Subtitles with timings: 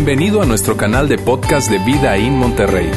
[0.00, 2.88] Bienvenido a nuestro canal de podcast de Vida en Monterrey.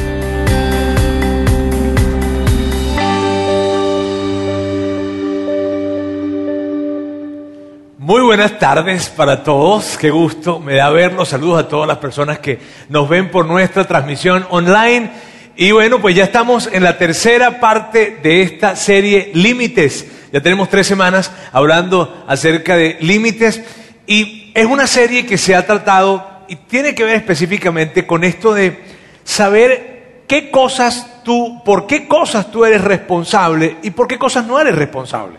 [7.98, 12.38] Muy buenas tardes para todos, qué gusto me da verlos, saludos a todas las personas
[12.38, 15.10] que nos ven por nuestra transmisión online.
[15.56, 20.06] Y bueno, pues ya estamos en la tercera parte de esta serie Límites.
[20.32, 23.60] Ya tenemos tres semanas hablando acerca de límites
[24.06, 28.52] y es una serie que se ha tratado y tiene que ver específicamente con esto
[28.52, 28.78] de
[29.24, 34.60] saber qué cosas tú, por qué cosas tú eres responsable y por qué cosas no
[34.60, 35.38] eres responsable.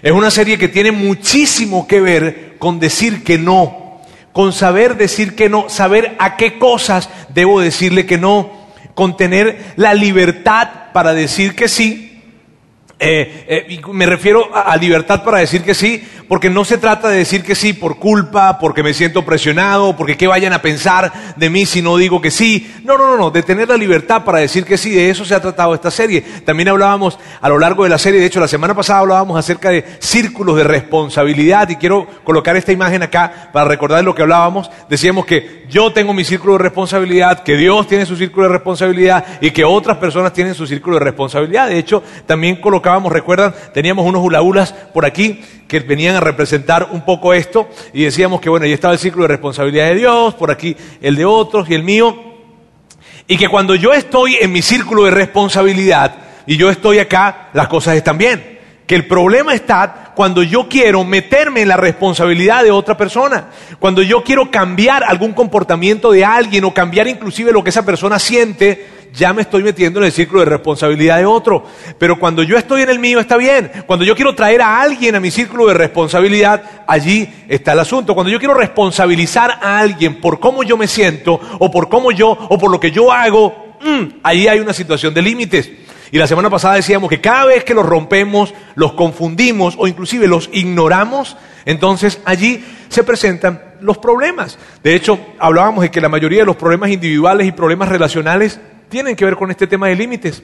[0.00, 4.00] Es una serie que tiene muchísimo que ver con decir que no,
[4.32, 8.50] con saber decir que no, saber a qué cosas debo decirle que no,
[8.94, 12.08] con tener la libertad para decir que sí
[13.00, 17.18] eh, eh, me refiero a, libertad para decir que sí, porque no se trata de
[17.18, 21.50] decir que sí por culpa, porque me siento presionado, porque qué vayan a pensar de
[21.50, 22.70] mí si no digo que sí.
[22.84, 25.34] No, no, no, no, de tener la libertad para decir que sí, de eso se
[25.34, 26.20] ha tratado esta serie.
[26.44, 29.70] También hablábamos a lo largo de la serie, de hecho la semana pasada hablábamos acerca
[29.70, 34.70] de círculos de responsabilidad y quiero colocar esta imagen acá para recordar lo que hablábamos.
[34.90, 39.24] Decíamos que yo tengo mi círculo de responsabilidad, que Dios tiene su círculo de responsabilidad
[39.40, 41.68] y que otras personas tienen su círculo de responsabilidad.
[41.68, 47.02] De hecho, también colocamos recuerdan, teníamos unos hulahulas por aquí que venían a representar un
[47.02, 50.50] poco esto y decíamos que bueno, ahí estaba el ciclo de responsabilidad de Dios, por
[50.50, 52.16] aquí el de otros y el mío,
[53.28, 56.16] y que cuando yo estoy en mi círculo de responsabilidad
[56.46, 58.58] y yo estoy acá, las cosas están bien.
[58.86, 64.00] Que el problema está cuando yo quiero meterme en la responsabilidad de otra persona, cuando
[64.00, 68.86] yo quiero cambiar algún comportamiento de alguien o cambiar inclusive lo que esa persona siente,
[69.14, 71.64] ya me estoy metiendo en el círculo de responsabilidad de otro.
[71.98, 73.70] Pero cuando yo estoy en el mío está bien.
[73.86, 78.14] Cuando yo quiero traer a alguien a mi círculo de responsabilidad, allí está el asunto.
[78.14, 82.30] Cuando yo quiero responsabilizar a alguien por cómo yo me siento o por cómo yo
[82.30, 85.70] o por lo que yo hago, mm, ahí hay una situación de límites.
[86.10, 90.26] Y la semana pasada decíamos que cada vez que los rompemos, los confundimos o inclusive
[90.26, 91.36] los ignoramos,
[91.66, 94.58] entonces allí se presentan los problemas.
[94.82, 98.58] De hecho, hablábamos de que la mayoría de los problemas individuales y problemas relacionales
[98.88, 100.42] tienen que ver con este tema de límites.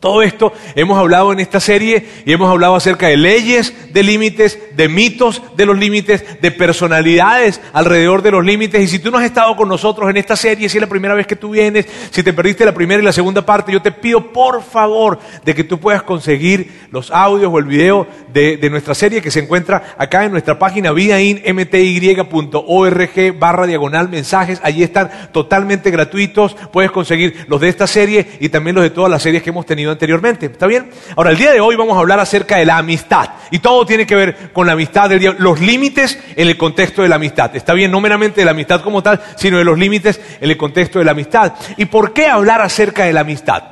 [0.00, 4.58] Todo esto hemos hablado en esta serie y hemos hablado acerca de leyes de límites,
[4.74, 8.82] de mitos de los límites, de personalidades alrededor de los límites.
[8.82, 11.12] Y si tú no has estado con nosotros en esta serie, si es la primera
[11.12, 13.92] vez que tú vienes, si te perdiste la primera y la segunda parte, yo te
[13.92, 18.94] pido por favor de que tú puedas conseguir los audios o el video de, nuestra
[18.94, 24.60] serie que se encuentra acá en nuestra página vidainmty.org barra diagonal mensajes.
[24.62, 26.56] Allí están totalmente gratuitos.
[26.72, 29.66] Puedes conseguir los de esta serie y también los de todas las series que hemos
[29.66, 30.46] tenido anteriormente.
[30.46, 30.90] ¿Está bien?
[31.16, 33.30] Ahora, el día de hoy vamos a hablar acerca de la amistad.
[33.50, 37.08] Y todo tiene que ver con la amistad del los límites en el contexto de
[37.08, 37.54] la amistad.
[37.54, 40.56] Está bien, no meramente de la amistad como tal, sino de los límites en el
[40.56, 41.54] contexto de la amistad.
[41.76, 43.62] ¿Y por qué hablar acerca de la amistad?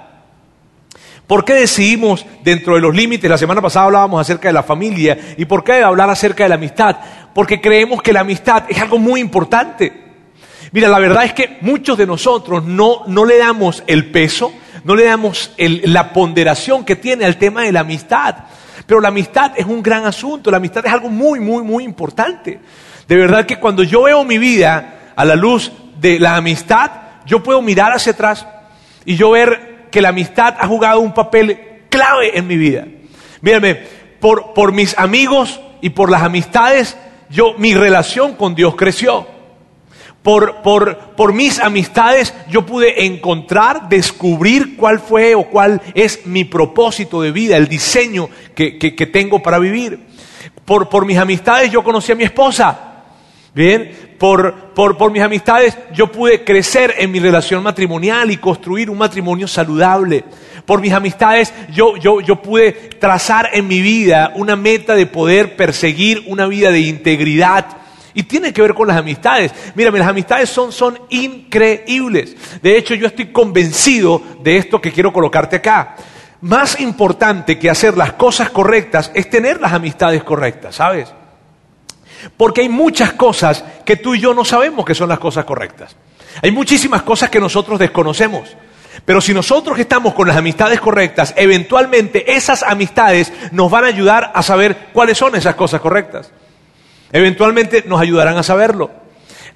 [1.28, 3.28] ¿Por qué decidimos dentro de los límites?
[3.28, 5.18] La semana pasada hablábamos acerca de la familia.
[5.36, 6.96] ¿Y por qué hablar acerca de la amistad?
[7.34, 10.08] Porque creemos que la amistad es algo muy importante.
[10.72, 14.52] Mira, la verdad es que muchos de nosotros no, no le damos el peso,
[14.88, 18.36] no le damos la ponderación que tiene al tema de la amistad.
[18.86, 22.58] Pero la amistad es un gran asunto, la amistad es algo muy, muy, muy importante.
[23.06, 26.90] De verdad que cuando yo veo mi vida a la luz de la amistad,
[27.26, 28.46] yo puedo mirar hacia atrás
[29.04, 32.86] y yo ver que la amistad ha jugado un papel clave en mi vida.
[33.42, 33.74] Mírame,
[34.20, 36.96] por, por mis amigos y por las amistades,
[37.28, 39.37] yo, mi relación con Dios creció
[40.28, 47.32] por, mis amistades, yo pude encontrar, descubrir cuál fue o cuál es mi propósito de
[47.32, 50.06] vida, el diseño que, tengo para vivir.
[50.66, 52.78] Por, por mis amistades yo conocí a mi esposa.
[53.54, 58.98] Bien, por, por, mis amistades yo pude crecer en mi relación matrimonial y construir un
[58.98, 60.24] matrimonio saludable.
[60.66, 65.56] Por mis amistades yo, yo, yo pude trazar en mi vida una meta de poder
[65.56, 67.77] perseguir una vida de integridad
[68.18, 69.52] y tiene que ver con las amistades.
[69.76, 72.34] Mírame, las amistades son, son increíbles.
[72.60, 75.94] De hecho, yo estoy convencido de esto que quiero colocarte acá.
[76.40, 81.14] Más importante que hacer las cosas correctas es tener las amistades correctas, ¿sabes?
[82.36, 85.94] Porque hay muchas cosas que tú y yo no sabemos que son las cosas correctas.
[86.42, 88.56] Hay muchísimas cosas que nosotros desconocemos.
[89.04, 94.32] Pero si nosotros estamos con las amistades correctas, eventualmente esas amistades nos van a ayudar
[94.34, 96.32] a saber cuáles son esas cosas correctas.
[97.12, 98.90] Eventualmente nos ayudarán a saberlo.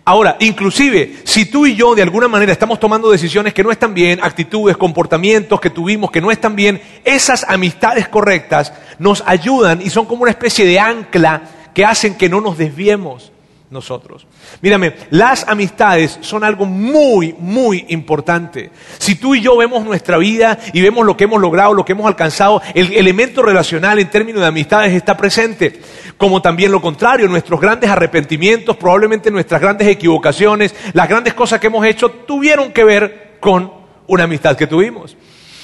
[0.05, 3.95] Ahora, inclusive, si tú y yo de alguna manera estamos tomando decisiones que no están
[3.95, 9.91] bien, actitudes, comportamientos que tuvimos que no están bien, esas amistades correctas nos ayudan y
[9.91, 13.33] son como una especie de ancla que hacen que no nos desviemos.
[13.73, 14.27] nosotros.
[14.61, 18.71] Mírame, las amistades son algo muy, muy importante.
[18.99, 21.93] Si tú y yo vemos nuestra vida y vemos lo que hemos logrado, lo que
[21.93, 25.81] hemos alcanzado, el elemento relacional en términos de amistades está presente.
[26.17, 31.67] Como también lo contrario, nuestros grandes arrepentimientos, probablemente nuestras grandes equivocaciones, las grandes cosas que
[31.67, 33.73] hemos hecho, tuvieron que ver con
[34.07, 35.17] una amistad que tuvimos.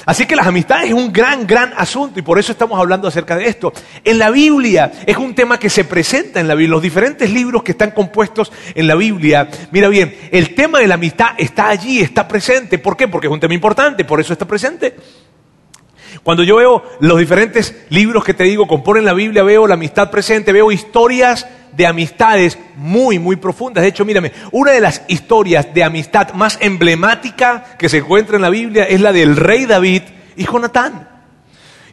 [0.08, 3.36] Así que las amistades es un gran, gran asunto y por eso estamos hablando acerca
[3.36, 3.74] de esto.
[4.02, 7.62] En la Biblia es un tema que se presenta en la Biblia, los diferentes libros
[7.62, 9.50] que están compuestos en la Biblia.
[9.70, 12.78] Mira bien, el tema de la amistad está allí, está presente.
[12.78, 13.06] ¿Por qué?
[13.06, 14.96] Porque es un tema importante, por eso está presente.
[16.22, 20.10] Cuando yo veo los diferentes libros que te digo componen la Biblia, veo la amistad
[20.10, 21.46] presente, veo historias
[21.76, 23.82] de amistades muy, muy profundas.
[23.82, 28.42] De hecho, mírame, una de las historias de amistad más emblemática que se encuentra en
[28.42, 30.02] la Biblia es la del rey David
[30.36, 31.08] y Jonatán.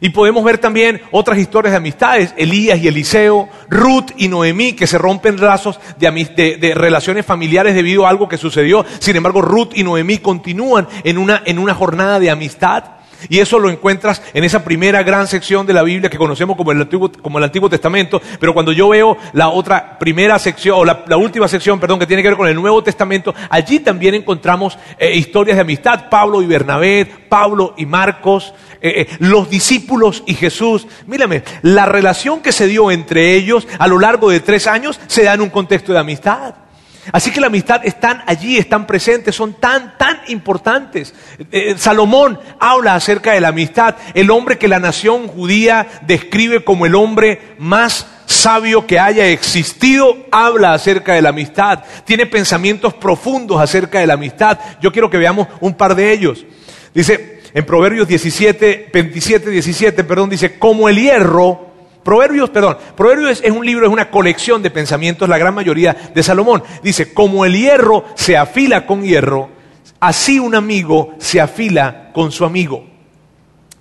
[0.00, 4.86] Y podemos ver también otras historias de amistades, Elías y Eliseo, Ruth y Noemí, que
[4.86, 8.84] se rompen lazos de, relaciones familiares debido a algo que sucedió.
[8.98, 12.84] Sin embargo, Ruth y Noemí continúan en una, en una jornada de amistad.
[13.28, 16.72] Y eso lo encuentras en esa primera gran sección de la Biblia que conocemos como
[16.72, 18.20] el Antiguo, como el Antiguo Testamento.
[18.38, 22.22] Pero cuando yo veo la otra primera sección, o la, última sección, perdón, que tiene
[22.22, 26.08] que ver con el Nuevo Testamento, allí también encontramos eh, historias de amistad.
[26.10, 30.86] Pablo y Bernabé, Pablo y Marcos, eh, eh, los discípulos y Jesús.
[31.06, 35.24] Mírame, la relación que se dio entre ellos a lo largo de tres años se
[35.24, 36.65] da en un contexto de amistad.
[37.12, 41.14] Así que la amistad están allí, están presentes, son tan, tan importantes.
[41.50, 46.86] Eh, Salomón habla acerca de la amistad, el hombre que la nación judía describe como
[46.86, 53.60] el hombre más sabio que haya existido, habla acerca de la amistad, tiene pensamientos profundos
[53.60, 54.58] acerca de la amistad.
[54.80, 56.44] Yo quiero que veamos un par de ellos.
[56.92, 61.65] Dice en Proverbios 17, 27, 17, perdón, dice, como el hierro
[62.06, 66.22] Proverbios, perdón, Proverbios es un libro, es una colección de pensamientos, la gran mayoría de
[66.22, 66.62] Salomón.
[66.80, 69.50] Dice, como el hierro se afila con hierro,
[69.98, 72.86] así un amigo se afila con su amigo.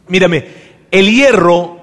[0.08, 0.44] Mírame,
[0.90, 1.82] el hierro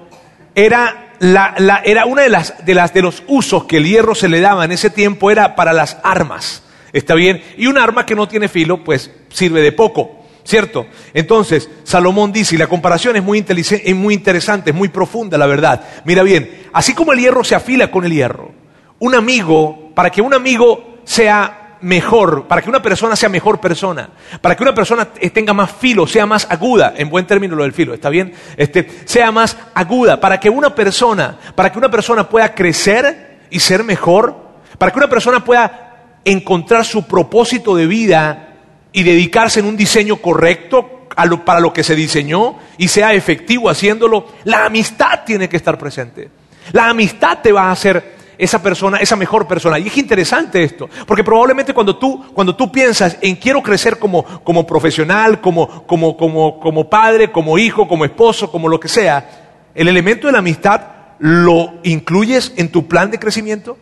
[0.53, 4.27] era, la, era una de las, de las de los usos que el hierro se
[4.27, 6.63] le daba en ese tiempo era para las armas.
[6.91, 7.41] ¿Está bien?
[7.55, 10.22] Y un arma que no tiene filo, pues sirve de poco.
[10.43, 10.87] ¿Cierto?
[11.13, 15.45] Entonces, Salomón dice, y la comparación es muy, es muy interesante, es muy profunda, la
[15.45, 15.81] verdad.
[16.03, 18.51] Mira bien, así como el hierro se afila con el hierro,
[18.99, 24.09] un amigo, para que un amigo sea mejor, para que una persona sea mejor persona,
[24.41, 27.73] para que una persona tenga más filo, sea más aguda, en buen término lo del
[27.73, 28.33] filo, ¿está bien?
[28.57, 33.59] Este, sea más aguda, para que una persona, para que una persona pueda crecer y
[33.59, 34.35] ser mejor,
[34.77, 38.52] para que una persona pueda encontrar su propósito de vida
[38.93, 41.07] y dedicarse en un diseño correcto
[41.45, 46.29] para lo que se diseñó y sea efectivo haciéndolo, la amistad tiene que estar presente.
[46.71, 49.79] La amistad te va a hacer esa persona, esa mejor persona.
[49.79, 54.23] Y es interesante esto, porque probablemente cuando tú, cuando tú piensas en quiero crecer como,
[54.23, 59.69] como profesional, como, como, como, como padre, como hijo, como esposo, como lo que sea,
[59.75, 60.81] el elemento de la amistad
[61.19, 63.77] lo incluyes en tu plan de crecimiento.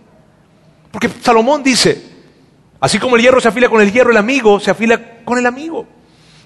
[0.92, 2.11] Porque Salomón dice,
[2.82, 5.46] Así como el hierro se afila con el hierro, el amigo se afila con el
[5.46, 5.86] amigo.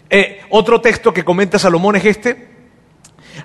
[0.09, 2.49] Eh, otro texto que comenta Salomón es este.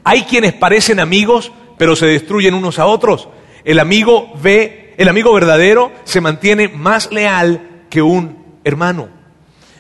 [0.03, 3.29] Hay quienes parecen amigos, pero se destruyen unos a otros.
[3.65, 9.09] El amigo ve, el amigo verdadero se mantiene más leal que un hermano.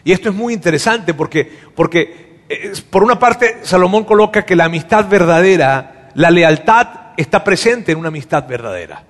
[0.04, 4.66] Y esto es muy interesante porque, porque eh, por una parte Salomón coloca que la
[4.66, 6.86] amistad verdadera, la lealtad
[7.16, 9.09] está presente en una amistad verdadera.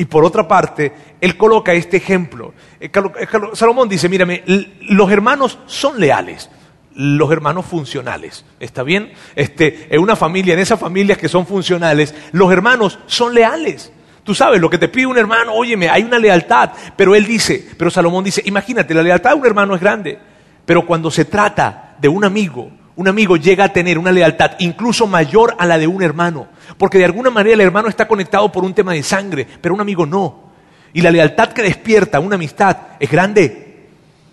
[0.00, 2.54] Y por otra parte, él coloca este ejemplo.
[2.80, 4.42] Eh, eh, Salomón dice, mírame,
[4.80, 6.48] los hermanos son leales,
[6.94, 8.46] los hermanos funcionales.
[8.60, 9.12] ¿Está bien?
[9.36, 13.92] Este, en una familia, en esas familias que son funcionales, los hermanos son leales.
[14.24, 16.70] Tú sabes, lo que te pide un hermano, óyeme, hay una lealtad.
[16.96, 20.18] Pero él dice, pero Salomón dice, imagínate, la lealtad de un hermano es grande.
[20.64, 25.06] Pero cuando se trata de un amigo, un amigo llega a tener una lealtad incluso
[25.06, 28.62] mayor a la de un hermano, porque de alguna manera el hermano está conectado por
[28.62, 30.50] un tema de sangre, pero un amigo no.
[30.92, 33.69] Y la lealtad que despierta una amistad es grande.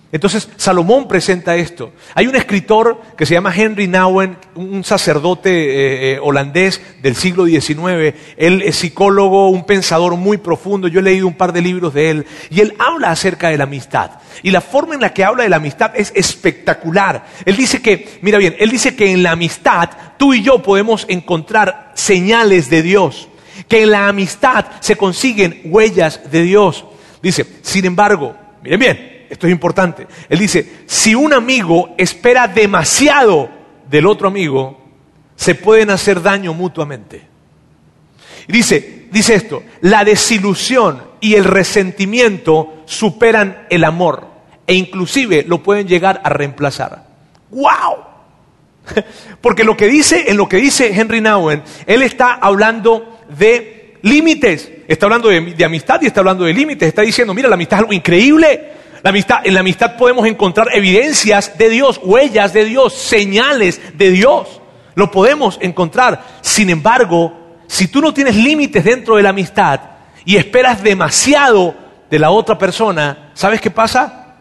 [0.09, 1.91] Entonces Salomón presenta esto.
[2.15, 7.45] Hay un escritor que se llama Henry Nouwen, un sacerdote eh, eh, holandés del siglo
[7.45, 8.15] XIX.
[8.37, 10.87] Él es psicólogo, un pensador muy profundo.
[10.87, 12.25] Yo he leído un par de libros de él.
[12.49, 14.11] Y él habla acerca de la amistad.
[14.43, 17.25] Y la forma en la que habla de la amistad es espectacular.
[17.43, 21.05] Él dice que, mira bien, él dice que en la amistad tú y yo podemos
[21.09, 23.27] encontrar señales de Dios.
[23.67, 26.85] Que en la amistad se consiguen huellas de Dios.
[27.21, 30.07] Dice, sin embargo, miren bien esto es importante.
[30.29, 33.49] Él dice, si un amigo espera demasiado
[33.89, 34.81] del otro amigo,
[35.35, 37.21] se pueden hacer daño mutuamente.
[38.47, 44.27] Dice, dice esto, la desilusión y el resentimiento superan el amor
[44.65, 47.05] e inclusive lo pueden llegar a reemplazar.
[47.51, 48.05] ¡Wow!
[49.41, 54.71] Porque lo que dice, en lo que dice Henry Nowen, él está hablando de límites,
[54.87, 57.79] está hablando de, de amistad y está hablando de límites, está diciendo, mira, la amistad
[57.79, 58.76] es algo increíble,
[59.43, 64.61] en la amistad podemos encontrar evidencias de Dios, huellas de Dios, señales de Dios.
[64.95, 66.23] Lo podemos encontrar.
[66.41, 67.33] Sin embargo,
[67.67, 69.79] si tú no tienes límites dentro de la amistad
[70.25, 71.75] y esperas demasiado
[72.09, 74.35] de la otra persona, ¿sabes qué pasa?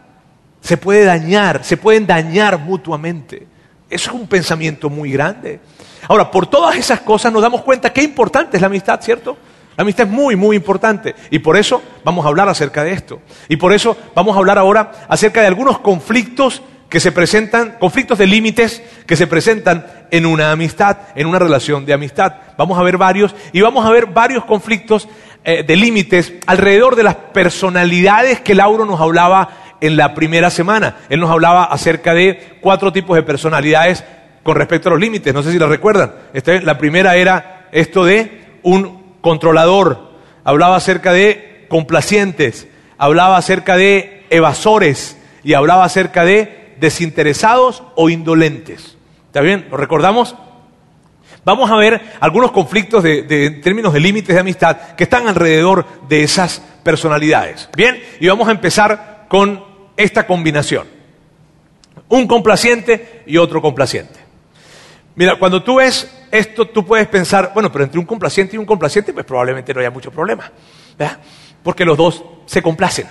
[0.61, 3.47] Se puede dañar, se pueden dañar mutuamente.
[3.89, 5.59] Eso es un pensamiento muy grande.
[6.07, 9.37] Ahora, por todas esas cosas nos damos cuenta qué importante es la amistad, ¿cierto?
[9.77, 11.13] La amistad es muy, muy importante.
[11.29, 13.21] Y por eso vamos a hablar acerca de esto.
[13.47, 18.17] Y por eso vamos a hablar ahora acerca de algunos conflictos que se presentan, conflictos
[18.17, 22.33] de límites que se presentan en una amistad, en una relación de amistad.
[22.57, 25.07] Vamos a ver varios y vamos a ver varios conflictos
[25.43, 30.97] eh, de límites alrededor de las personalidades que Lauro nos hablaba en la primera semana.
[31.09, 34.03] Él nos hablaba acerca de cuatro tipos de personalidades
[34.41, 35.33] con respecto a los límites.
[35.35, 36.13] No sé si la recuerdan.
[36.33, 38.96] Este, la primera era esto de un
[39.27, 40.13] controlador.
[40.45, 42.65] Hablaba acerca de complacientes.
[42.97, 45.17] Hablaba acerca de evasores.
[45.43, 48.95] Y hablaba acerca de desinteresados o indolentes.
[49.25, 49.67] ¿Está bien?
[49.69, 50.33] ¿Lo recordamos?
[51.43, 55.85] Vamos a ver algunos conflictos de, en términos de límites de amistad que están alrededor
[56.07, 57.67] de esas personalidades.
[57.75, 59.61] Bien, y vamos a empezar con
[59.97, 60.87] esta combinación.
[62.07, 64.26] Un complaciente y otro complaciente.
[65.17, 68.67] Mira, cuando tú ves esto, tú puedes pensar, bueno, pero entre un complaciente y un
[68.67, 70.51] complaciente, pues probablemente no haya mucho problema.
[70.95, 71.17] ¿verdad?
[71.63, 73.07] Porque los dos se complacen.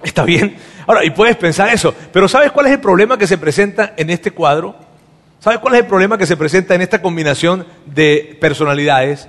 [0.00, 0.56] ¿Está bien?
[0.86, 4.10] Ahora, y puedes pensar eso, pero ¿sabes cuál es el problema que se presenta en
[4.10, 4.76] este cuadro?
[5.40, 9.28] ¿Sabes cuál es el problema que se presenta en esta combinación de personalidades?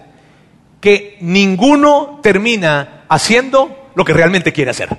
[0.79, 4.89] Que ninguno termina haciendo lo que realmente quiere hacer.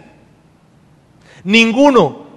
[1.45, 2.30] Ninguno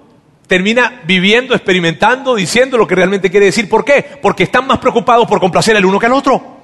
[0.54, 3.68] termina viviendo, experimentando, diciendo lo que realmente quiere decir.
[3.68, 4.06] ¿Por qué?
[4.22, 6.60] Porque están más preocupados por complacer al uno que al otro.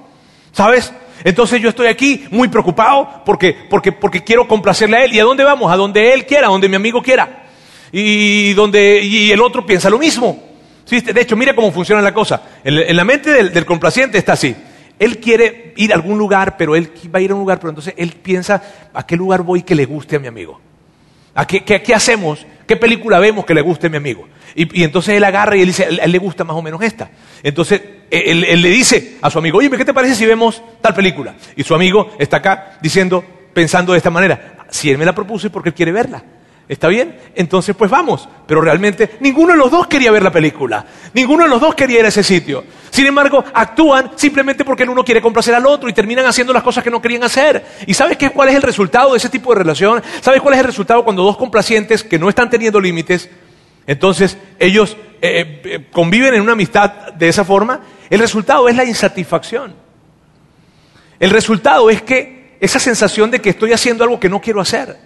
[0.52, 0.92] ¿Sabes?
[1.24, 5.12] Entonces yo estoy aquí muy preocupado porque, porque, porque quiero complacerle a él.
[5.12, 5.72] ¿Y a dónde vamos?
[5.72, 7.46] A donde él quiera, a donde mi amigo quiera.
[7.90, 10.40] Y, donde, y el otro piensa lo mismo.
[10.88, 12.40] De hecho, mira cómo funciona la cosa.
[12.62, 14.54] En, la mente del, del, complaciente está así.
[15.00, 17.70] Él quiere ir a algún lugar, pero él va a ir a un lugar, pero
[17.70, 18.62] entonces él piensa,
[18.94, 20.60] ¿a qué lugar voy que le guste a mi amigo?
[21.34, 22.44] ¿A qué, qué, hacemos?
[22.70, 24.28] ¿Qué película vemos que le guste a mi amigo?
[24.54, 27.10] Y, entonces él agarra y él dice, a él, le gusta más o menos esta.
[27.42, 30.94] Entonces él, él, le dice a su amigo, oye, ¿qué te parece si vemos tal
[30.94, 31.34] película?
[31.56, 35.48] Y su amigo está acá diciendo, pensando de esta manera, si él me la propuso
[35.48, 36.22] es porque él quiere verla.
[36.68, 37.18] ¿Está bien?
[37.34, 38.28] Entonces, pues vamos.
[38.46, 40.86] Pero realmente ninguno de los dos quería ver la película.
[41.12, 42.62] Ninguno de los dos quería ir a ese sitio.
[42.90, 46.62] Sin embargo, actúan simplemente porque el uno quiere complacer al otro y terminan haciendo las
[46.62, 47.64] cosas que no querían hacer.
[47.86, 50.02] ¿Y sabes qué, cuál es el resultado de ese tipo de relación?
[50.20, 53.30] ¿Sabes cuál es el resultado cuando dos complacientes que no están teniendo límites,
[53.86, 57.80] entonces ellos eh, eh, conviven en una amistad de esa forma?
[58.08, 59.74] El resultado es la insatisfacción.
[61.20, 64.96] El resultado es que esa sensación de que estoy haciendo algo que no quiero hacer.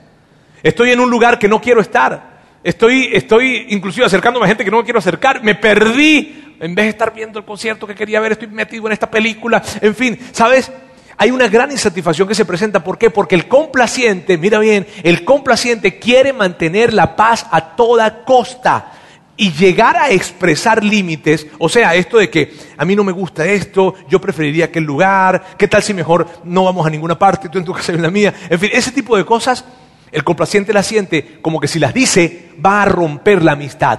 [0.62, 2.34] Estoy en un lugar que no quiero estar.
[2.62, 5.42] Estoy, estoy inclusive acercándome a gente que no quiero acercar.
[5.42, 6.43] Me perdí.
[6.61, 9.62] En vez de estar viendo el concierto que quería ver, estoy metido en esta película.
[9.80, 10.70] En fin, ¿sabes?
[11.16, 12.82] Hay una gran insatisfacción que se presenta.
[12.82, 13.11] ¿Por qué?
[13.11, 18.92] Porque el complaciente, mira bien, el complaciente quiere mantener la paz a toda costa
[19.37, 23.44] y llegar a expresar límites, o sea, esto de que a mí no me gusta
[23.44, 27.58] esto, yo preferiría aquel lugar, qué tal si mejor no vamos a ninguna parte, tú
[27.58, 29.64] en tu casa la mía, en fin, ese tipo de cosas
[30.12, 33.99] el complaciente la siente como que si las dice va a romper la amistad,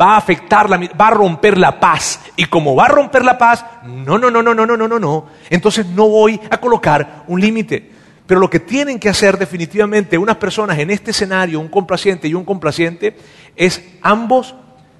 [0.00, 2.20] va a afectar la, va a romper la paz.
[2.36, 4.98] Y como va a romper la paz, no, no, no, no, no, no, no, no,
[4.98, 5.26] no.
[5.50, 7.92] Entonces no voy a colocar un límite.
[8.26, 12.34] Pero lo que tienen que hacer definitivamente unas personas en este escenario, un complaciente y
[12.34, 13.16] un complaciente,
[13.54, 14.54] es ambos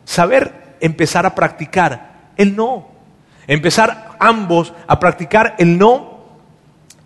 [0.04, 2.88] saber empezar a practicar el no.
[3.46, 6.14] Empezar ambos a practicar el no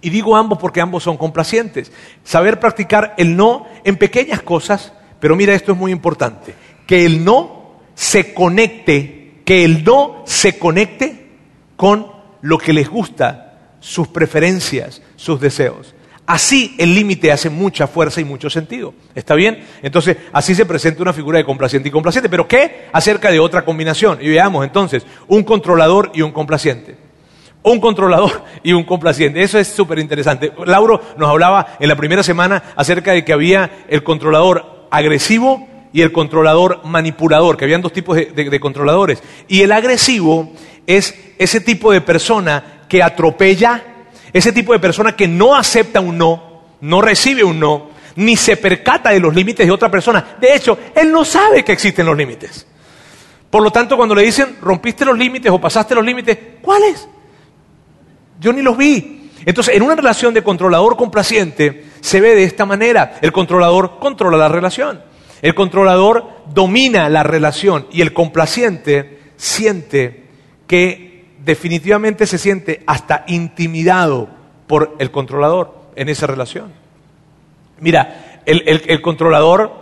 [0.00, 1.92] y digo ambos porque ambos son complacientes.
[2.25, 6.54] Saber practicar el no en pequeñas cosas, pero mira, esto es muy importante.
[6.87, 7.58] Que el no
[7.99, 11.26] se conecte, que el no se conecte
[11.75, 12.07] con
[12.43, 15.97] lo que les gusta, sus preferencias, sus deseos.
[16.25, 18.95] Así el límite hace mucha fuerza y mucho sentido.
[19.17, 19.64] ¿Está bien?
[19.83, 22.28] Entonces, así se presenta una figura de complaciente y complaciente.
[22.28, 24.19] Pero ¿qué acerca de otra combinación?
[24.23, 27.09] Y veamos entonces, un controlador y un complaciente
[27.64, 29.43] un controlador y un complaciente.
[29.43, 30.52] Eso es súper interesante.
[30.64, 36.02] Lauro nos hablaba en la primera semana acerca de que había el controlador agresivo y
[36.02, 39.23] el controlador manipulador, que habían dos tipos de, controladores.
[39.49, 40.52] Y el agresivo
[40.87, 43.83] es ese tipo de persona que atropella,
[44.33, 48.57] ese tipo de persona que no acepta un no, no recibe un no, ni se
[48.57, 50.37] percata de los límites de otra persona.
[50.40, 52.66] De hecho, él no sabe que existen los límites.
[53.50, 57.09] Por lo tanto, cuando le dicen, rompiste los límites o pasaste los límites, ¿cuáles?
[58.38, 59.30] Yo ni los vi.
[59.47, 63.18] Entonces, en una relación de controlador complaciente, se ve de esta manera.
[63.23, 65.08] El controlador controla la relación.
[65.42, 70.25] El controlador domina la relación y el complaciente siente
[70.66, 74.28] que definitivamente se siente hasta intimidado
[74.66, 76.73] por el controlador en esa relación.
[77.80, 79.73] Mira, el, controlador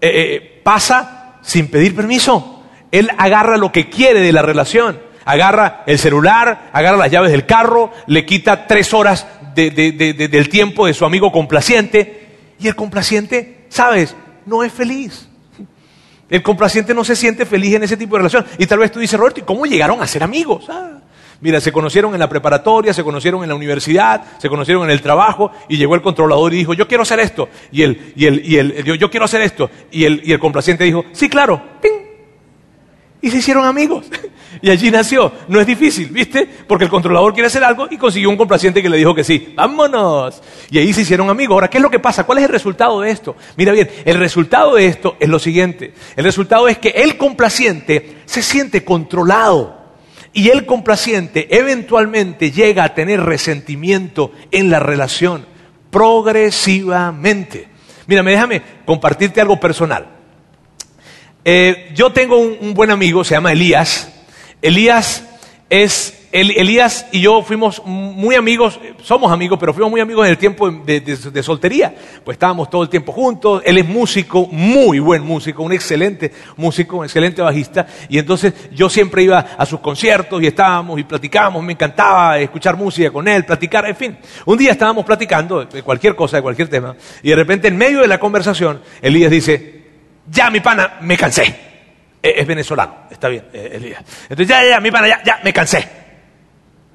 [0.00, 2.64] eh, eh, pasa sin pedir permiso.
[2.90, 5.00] Él agarra lo que quiere de la relación.
[5.24, 10.94] Agarra el celular, agarra las llaves del carro, le quita tres horas del tiempo de
[10.94, 12.26] su amigo complaciente.
[12.58, 14.14] Y el complaciente, ¿sabes?
[14.46, 15.28] No es feliz.
[16.28, 18.44] El complaciente no se siente feliz en ese tipo de relación.
[18.58, 20.64] Y tal vez tú dices, Roberto, ¿y cómo llegaron a ser amigos?
[20.68, 20.98] Ah,
[21.40, 25.02] mira, se conocieron en la preparatoria, se conocieron en la universidad, se conocieron en el
[25.02, 27.48] trabajo, y llegó el controlador y dijo, yo quiero hacer esto.
[27.70, 29.70] Y el, y el, y el, yo, yo quiero hacer esto.
[29.92, 31.62] Y el, y el complaciente dijo, sí, claro.
[31.80, 31.95] ¡Ping!
[33.26, 34.06] Y se hicieron amigos.
[34.62, 35.32] y allí nació.
[35.48, 36.48] No es difícil, ¿viste?
[36.68, 39.52] Porque el controlador quiere hacer algo y consiguió un complaciente que le dijo que sí.
[39.56, 40.40] ¡Vámonos!
[40.70, 41.54] Y ahí se hicieron amigos.
[41.54, 42.22] Ahora, ¿qué es lo que pasa?
[42.22, 43.34] ¿Cuál es el resultado de esto?
[43.56, 45.92] Mira bien, el resultado de esto es lo siguiente.
[46.14, 49.74] El resultado es que el complaciente se siente controlado.
[50.32, 55.46] Y el complaciente eventualmente llega a tener resentimiento en la relación
[55.90, 57.68] progresivamente.
[58.06, 60.15] Mira, déjame compartirte algo personal.
[61.48, 64.12] Eh, yo tengo un, buen amigo, se llama Elías.
[64.60, 65.22] Elías
[65.70, 70.38] es, Elías y yo fuimos muy amigos, somos amigos, pero fuimos muy amigos en el
[70.38, 71.94] tiempo de, soltería.
[72.24, 73.62] Pues estábamos todo el tiempo juntos.
[73.64, 77.86] Él es músico, muy buen músico, un excelente músico, un excelente bajista.
[78.08, 81.62] Y entonces yo siempre iba a sus conciertos y estábamos y platicábamos.
[81.62, 84.18] Me encantaba escuchar música con él, platicar, en fin.
[84.46, 86.96] Un día estábamos platicando de cualquier cosa, de cualquier tema.
[87.22, 89.75] Y de repente en medio de la conversación, Elías dice,
[90.28, 91.44] ya mi pana, me cansé.
[92.22, 94.02] E, es, venezolano, está bien, eh, Elías.
[94.22, 95.88] Entonces, ya, ya, mi pana, ya, ya, me cansé.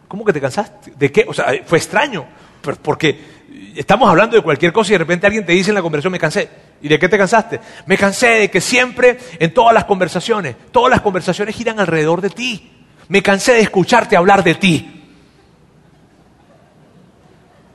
[0.08, 0.92] ¿Cómo que te cansaste?
[0.98, 1.26] ¿De qué?
[1.28, 2.26] O sea, fue extraño,
[2.82, 3.20] porque
[3.76, 6.20] estamos hablando de cualquier cosa y de repente alguien te dice en la conversación, me
[6.20, 6.50] cansé.
[6.82, 7.60] ¿Y de qué te cansaste?
[7.86, 12.30] Me cansé de que siempre, en todas las conversaciones, todas las conversaciones giran alrededor de
[12.30, 12.72] ti.
[13.08, 15.02] Me cansé de escucharte hablar de ti.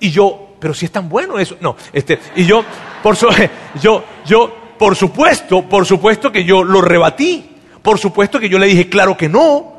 [0.01, 2.65] Y yo, pero si es tan bueno eso, no, este, y yo,
[3.03, 3.29] por su,
[3.81, 7.51] yo, yo, por supuesto, por supuesto que yo lo rebatí.
[7.83, 9.75] Por supuesto que yo le dije, claro que no.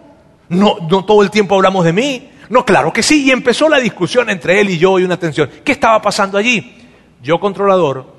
[0.49, 2.29] No, no todo el tiempo hablamos de mí.
[2.49, 3.25] No, claro que sí.
[3.25, 5.49] Y empezó la discusión entre él y yo y una tensión.
[5.63, 6.77] ¿Qué estaba pasando allí?
[7.21, 8.15] Yo controlador,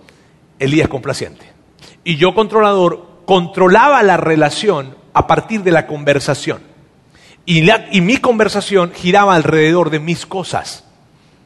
[0.58, 1.46] Elías complaciente.
[2.04, 6.60] Y yo controlador controlaba la relación a partir de la conversación.
[7.46, 10.84] Y, y mi conversación giraba alrededor de mis cosas.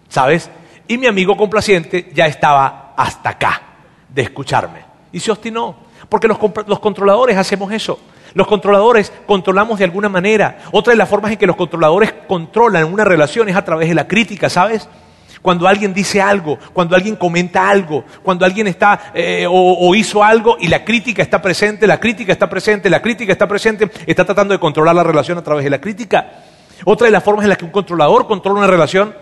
[0.08, 0.50] ¿Sabes?
[0.88, 3.62] Y mi amigo complaciente ya estaba hasta acá
[4.08, 5.76] de escucharme y se obstinó.
[6.08, 7.98] Porque los, controladores hacemos eso.
[8.34, 10.58] Los controladores controlamos de alguna manera.
[10.72, 13.94] Otra de las formas en que los controladores controlan una relación es a través de
[13.94, 14.88] la crítica, ¿sabes?
[15.40, 20.56] Cuando alguien dice algo, cuando alguien comenta algo, cuando alguien está eh, o, hizo algo
[20.60, 24.54] y la crítica está presente, la crítica está presente, la crítica está presente, está tratando
[24.54, 26.44] de controlar la relación a través de la crítica.
[26.84, 29.14] Otra de las formas en las que un controlador controla una relación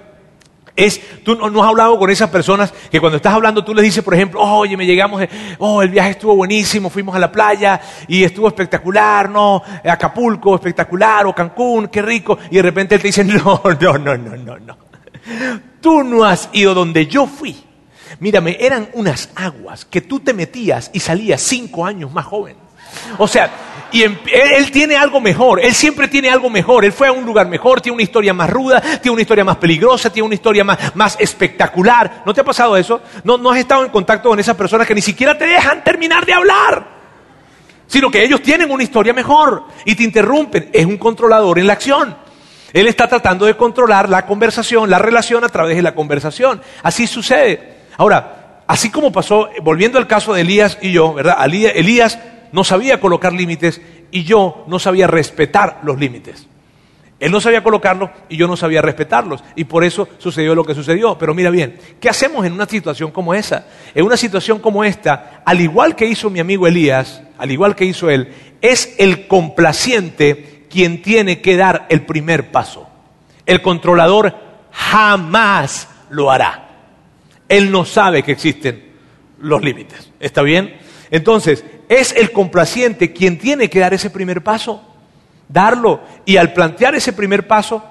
[0.85, 4.03] es, tú no, has hablado con esas personas que cuando estás hablando tú les dices,
[4.03, 5.23] por ejemplo, oye, me llegamos,
[5.59, 11.27] oh, el viaje estuvo buenísimo, fuimos a la playa y estuvo espectacular, no, Acapulco, espectacular,
[11.27, 14.59] o Cancún, qué rico, y de repente él te dice, no, no, no, no, no,
[14.59, 14.77] no.
[15.81, 17.65] Tú no has ido donde yo fui.
[18.19, 22.57] Mírame, eran unas aguas que tú te metías y salías cinco años más joven.
[23.19, 23.51] O sea,
[23.93, 27.49] y él, tiene algo mejor, él siempre tiene algo mejor, él fue a un lugar
[27.49, 30.95] mejor, tiene una historia más ruda, tiene una historia más peligrosa, tiene una historia más,
[30.95, 32.23] más espectacular.
[32.27, 33.01] ¿No te ha pasado eso?
[33.25, 36.25] ¿No, ¿No has estado en contacto con esas personas que ni siquiera te dejan terminar
[36.25, 37.01] de hablar?
[37.87, 40.71] Sino que ellos tienen una historia mejor y te interrumpen.
[40.73, 42.17] Es un controlador en la acción.
[42.73, 46.63] Él está tratando de controlar la conversación, la relación a través de la conversación.
[46.83, 47.79] Así sucede.
[47.97, 51.37] Ahora, así como pasó, volviendo al caso de Elías y yo, ¿verdad?
[51.45, 52.19] Elías
[52.53, 56.47] no sabía colocar límites y yo no sabía respetar los límites.
[57.21, 59.45] Él no sabía colocarlos y yo no sabía respetarlos.
[59.55, 61.19] Y por eso sucedió lo que sucedió.
[61.19, 63.67] Pero mira bien, ¿qué hacemos en una situación como esa?
[63.95, 67.85] En una situación como esta, al igual que hizo mi amigo Elías, al igual que
[67.85, 68.33] hizo él,
[68.63, 72.89] es el complaciente quien tiene que dar el primer paso.
[73.45, 74.35] El controlador
[74.71, 76.69] jamás lo hará.
[77.51, 78.95] Él no sabe que existen
[79.41, 80.11] los límites.
[80.21, 80.79] ¿Está bien?
[81.11, 84.81] Entonces, es el complaciente quien tiene que dar ese primer paso,
[85.49, 86.01] darlo.
[86.25, 87.83] Y al plantear ese primer paso,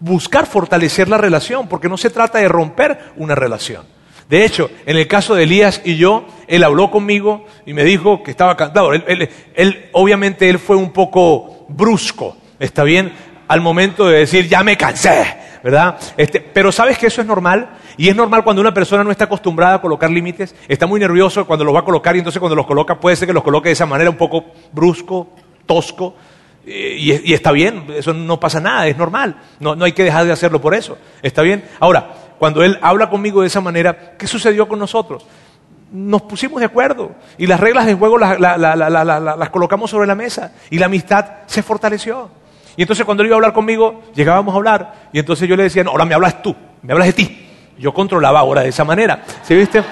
[0.00, 3.84] buscar fortalecer la relación, porque no se trata de romper una relación.
[4.30, 8.22] De hecho, en el caso de Elías y yo, él habló conmigo y me dijo
[8.22, 8.94] que estaba cantado.
[8.94, 9.28] Él,
[9.92, 13.12] obviamente, él fue un poco brusco, ¿está bien?
[13.48, 15.98] Al momento de decir, ya me cansé, ¿verdad?
[16.16, 17.70] Este, pero sabes que eso es normal.
[17.96, 21.46] Y es normal cuando una persona no está acostumbrada a colocar límites, está muy nervioso
[21.46, 23.70] cuando los va a colocar y entonces cuando los coloca puede ser que los coloque
[23.70, 25.28] de esa manera un poco brusco,
[25.64, 26.14] tosco.
[26.66, 29.36] Y, está bien, eso no pasa nada, es normal.
[29.60, 30.98] No, no hay que dejar de hacerlo por eso.
[31.22, 31.64] ¿Está bien?
[31.78, 35.24] Ahora, cuando él habla conmigo de esa manera, ¿qué sucedió con nosotros?
[35.92, 40.52] Nos pusimos de acuerdo y las reglas de juego las, las colocamos sobre la mesa
[40.68, 42.28] y la amistad se fortaleció.
[42.76, 45.64] Y entonces cuando él iba a hablar conmigo, llegábamos a hablar y entonces yo le
[45.64, 47.46] decía, no, ahora me hablas tú, me hablas de ti.
[47.78, 49.22] Yo controlaba ahora de esa manera.
[49.42, 49.82] ¿Sí viste?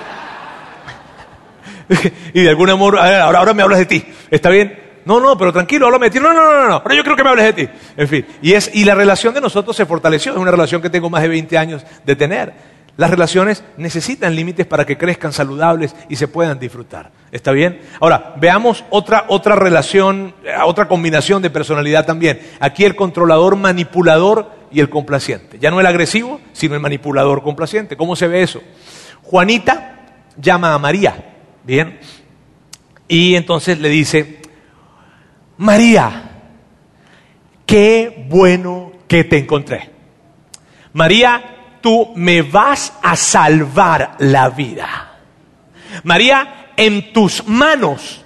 [2.34, 4.04] y de algún amor, ahora, ahora me hablas de ti.
[4.30, 4.84] ¿Está bien?
[5.04, 6.20] No, no, pero tranquilo, háblame de ti.
[6.20, 7.72] No, no, no, no, pero yo creo que me hables de ti.
[7.96, 10.32] En fin, y, es, y la relación de nosotros se fortaleció.
[10.32, 12.73] Es una relación que tengo más de 20 años de tener.
[12.96, 17.10] Las relaciones necesitan límites para que crezcan saludables y se puedan disfrutar.
[17.32, 17.80] ¿Está bien?
[18.00, 22.40] Ahora, veamos otra, otra relación, eh, otra combinación de personalidad también.
[22.60, 25.58] Aquí el controlador manipulador y el complaciente.
[25.58, 27.96] Ya no el agresivo, sino el manipulador complaciente.
[27.96, 28.60] ¿Cómo se ve eso?
[29.22, 31.98] Juanita llama a María, ¿bien?
[33.08, 34.40] Y entonces le dice,
[35.56, 36.30] María,
[37.66, 39.90] qué bueno que te encontré.
[40.92, 41.53] María,
[41.84, 45.18] tú me vas a salvar la vida.
[46.04, 48.24] María, en tus manos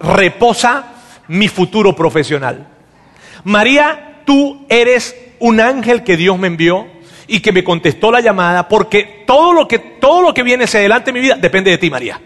[0.00, 0.86] reposa
[1.28, 2.66] mi futuro profesional.
[3.44, 6.86] María, tú eres un ángel que Dios me envió
[7.26, 10.80] y que me contestó la llamada porque todo lo que, todo lo que viene hacia
[10.80, 12.18] adelante en mi vida depende de ti, María.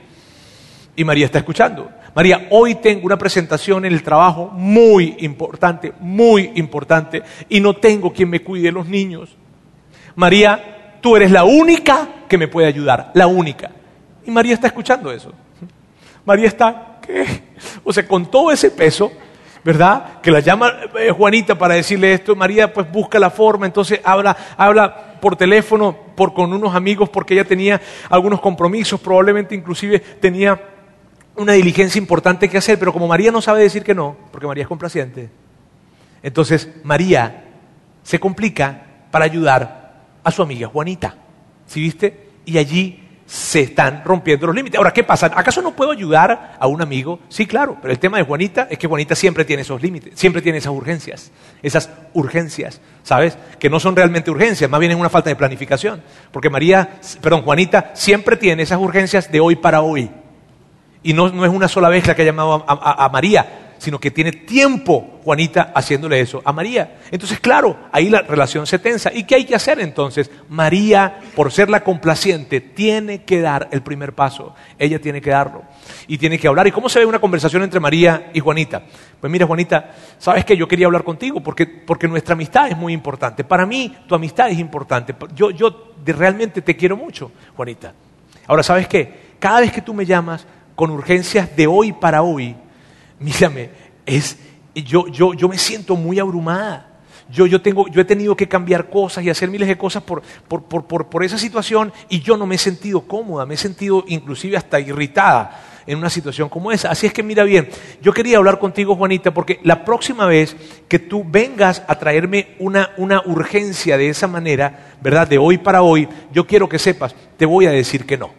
[0.95, 1.91] Y María está escuchando.
[2.15, 8.13] María, hoy tengo una presentación en el trabajo muy importante, muy importante, y no tengo
[8.13, 9.38] quien me cuide los niños.
[10.19, 13.71] María, tú eres la única que me puede ayudar, la única.
[14.27, 15.33] Y María está escuchando eso.
[16.25, 17.25] María está, ¿qué?
[17.85, 19.13] O sea, con todo ese peso,
[19.63, 20.21] ¿verdad?
[20.21, 22.35] Que la llama eh, Juanita para decirle esto.
[22.35, 27.35] María pues busca la forma, entonces habla, habla por teléfono por, con unos amigos porque
[27.35, 30.61] ella tenía algunos compromisos, probablemente inclusive tenía
[31.37, 34.63] una diligencia importante que hacer, pero como María no sabe decir que no, porque María
[34.63, 35.31] es complaciente,
[36.25, 37.45] entonces María
[38.03, 39.78] se complica para ayudar
[40.29, 41.15] a su amiga Juanita.
[41.67, 42.29] ¿Sí viste?
[42.45, 44.79] Y allí se están rompiendo los límites.
[44.79, 45.27] Ahora, ¿qué pasa?
[45.27, 47.21] ¿Acaso no puedo ayudar a un amigo?
[47.29, 50.41] Sí, claro, pero el tema de Juanita es que Juanita siempre tiene esos límites, siempre
[50.41, 51.31] tiene esas urgencias,
[51.63, 53.37] esas urgencias, ¿sabes?
[53.59, 57.43] Que no son realmente urgencias, más bien es una falta de planificación, porque María, perdón,
[57.43, 60.11] Juanita siempre tiene esas urgencias de hoy para hoy.
[61.03, 64.33] Y no, es una sola vez la que ha llamado a, María, sino que tiene
[64.33, 66.99] tiempo Juanita haciéndole eso a María.
[67.11, 69.13] Entonces, claro, ahí la relación se tensa.
[69.13, 70.31] ¿Y qué hay que hacer entonces?
[70.49, 74.55] María, por ser la complaciente, tiene que dar el primer paso.
[74.79, 75.65] Ella tiene que darlo.
[76.07, 76.67] Y tiene que hablar.
[76.67, 78.83] ¿Y cómo se ve una conversación entre María y Juanita?
[79.21, 82.93] Pues mira, Juanita, sabes que yo quería hablar contigo porque, porque nuestra amistad es muy
[82.93, 83.45] importante.
[83.45, 85.15] Para mí, tu amistad es importante.
[85.35, 87.93] Yo, yo realmente te quiero mucho, Juanita.
[88.47, 89.29] Ahora, ¿sabes qué?
[89.39, 92.57] Cada vez que tú me llamas, con urgencias de hoy para hoy,
[93.21, 93.71] mírame,
[94.07, 94.37] es,
[94.75, 96.89] yo, yo, yo me siento muy abrumada.
[97.31, 100.23] Yo, yo, tengo, yo he tenido que cambiar cosas y hacer miles de cosas por,
[100.49, 104.03] por, por, por, esa situación y yo no me he sentido cómoda, me he sentido
[104.09, 106.91] inclusive hasta irritada en una situación como esa.
[106.91, 107.69] Así es que mira bien,
[108.01, 110.57] yo quería hablar contigo, Juanita, porque la próxima vez
[110.89, 115.29] que tú vengas a traerme una, una urgencia de esa manera, ¿verdad?
[115.29, 118.31] De hoy para hoy, yo quiero que sepas, te voy a decir que no.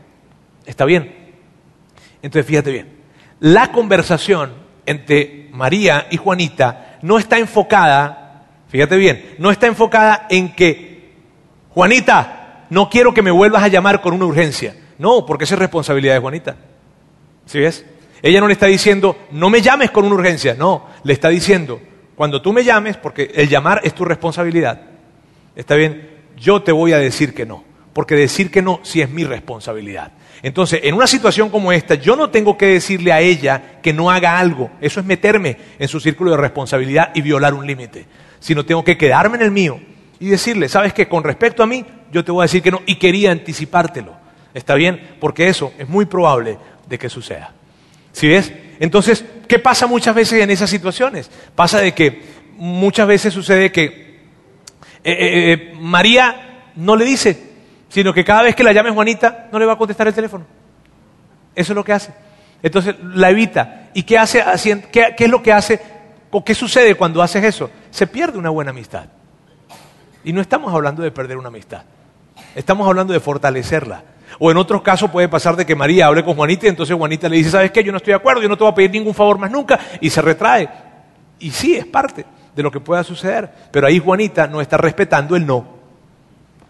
[0.66, 1.16] ¿Está bien?
[2.22, 2.98] Entonces, fíjate bien,
[3.40, 4.54] la conversación
[4.90, 11.14] entre María y Juanita no está enfocada, fíjate bien, no está enfocada en que,
[11.70, 14.76] Juanita, no quiero que me vuelvas a llamar con una urgencia.
[14.98, 16.56] No, porque esa es responsabilidad de Juanita.
[17.46, 17.86] ¿Sí ves?
[18.22, 20.56] Ella no le está diciendo, no me llames con una urgencia.
[20.56, 21.80] No, le está diciendo,
[22.16, 24.82] cuando tú me llames, porque el llamar es tu responsabilidad.
[25.56, 29.10] Está bien, yo te voy a decir que no, porque decir que no sí es
[29.10, 30.12] mi responsabilidad.
[30.42, 34.10] Entonces, en una situación como esta, yo no tengo que decirle a ella que no
[34.10, 34.72] haga algo.
[34.80, 38.06] Eso es meterme en su círculo de responsabilidad y violar un límite.
[38.40, 39.80] Sino tengo que quedarme en el mío
[40.20, 42.82] y decirle, sabes que con respecto a mí, yo te voy a decir que no
[42.86, 44.16] y quería anticipártelo.
[44.54, 45.16] ¿Está bien?
[45.20, 47.54] Porque eso es muy probable de que suceda.
[48.12, 48.52] ¿Sí ves?
[48.80, 51.30] Entonces, ¿qué pasa muchas veces en esas situaciones?
[51.56, 52.22] Pasa de que
[52.58, 57.49] muchas veces sucede que eh, eh, eh, María no le dice,
[57.90, 60.46] sino que cada vez que la llame Juanita no le va a contestar el teléfono.
[61.56, 62.14] Eso es lo que hace.
[62.62, 63.90] Entonces la evita.
[63.94, 64.44] ¿Y qué, hace,
[64.92, 65.80] qué, qué es lo que hace?
[66.32, 67.70] ¿O qué sucede cuando haces eso?
[67.90, 69.06] Se pierde una buena amistad.
[70.24, 71.84] Y no estamos hablando de perder una amistad.
[72.56, 74.04] Estamos hablando de fortalecerla.
[74.38, 77.28] O en otros casos puede pasar de que María hable con Juanita y entonces Juanita
[77.28, 77.84] le dice, ¿sabes qué?
[77.84, 79.80] Yo no estoy de acuerdo, yo no te voy a pedir ningún favor más nunca
[80.00, 80.70] y se retrae.
[81.40, 82.26] Y sí, es parte
[82.56, 83.50] de lo que pueda suceder.
[83.72, 85.66] Pero ahí Juanita no está respetando el no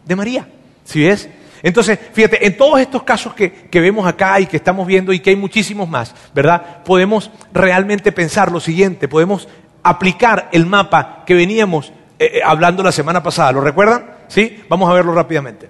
[0.05, 0.47] de María.
[0.89, 1.29] ¿Sí ves?
[1.61, 5.29] Entonces, fíjate, en todos estos casos que, vemos acá y que estamos viendo y que
[5.29, 6.83] hay muchísimos más, ¿verdad?
[6.83, 9.47] Podemos realmente pensar lo siguiente, podemos
[9.83, 13.51] aplicar el mapa que veníamos eh, eh, hablando la semana pasada.
[13.51, 14.15] ¿Lo recuerdan?
[14.29, 14.63] ¿Sí?
[14.67, 15.69] Vamos a verlo rápidamente.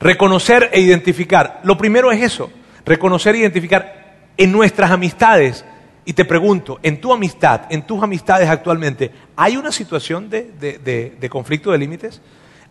[0.00, 1.60] Reconocer e identificar.
[1.62, 2.50] Lo primero es eso,
[2.84, 5.64] reconocer e identificar en nuestras amistades.
[6.04, 11.70] Y te pregunto, en tu amistad, en tus amistades actualmente, ¿hay una situación de, conflicto
[11.70, 12.20] de límites?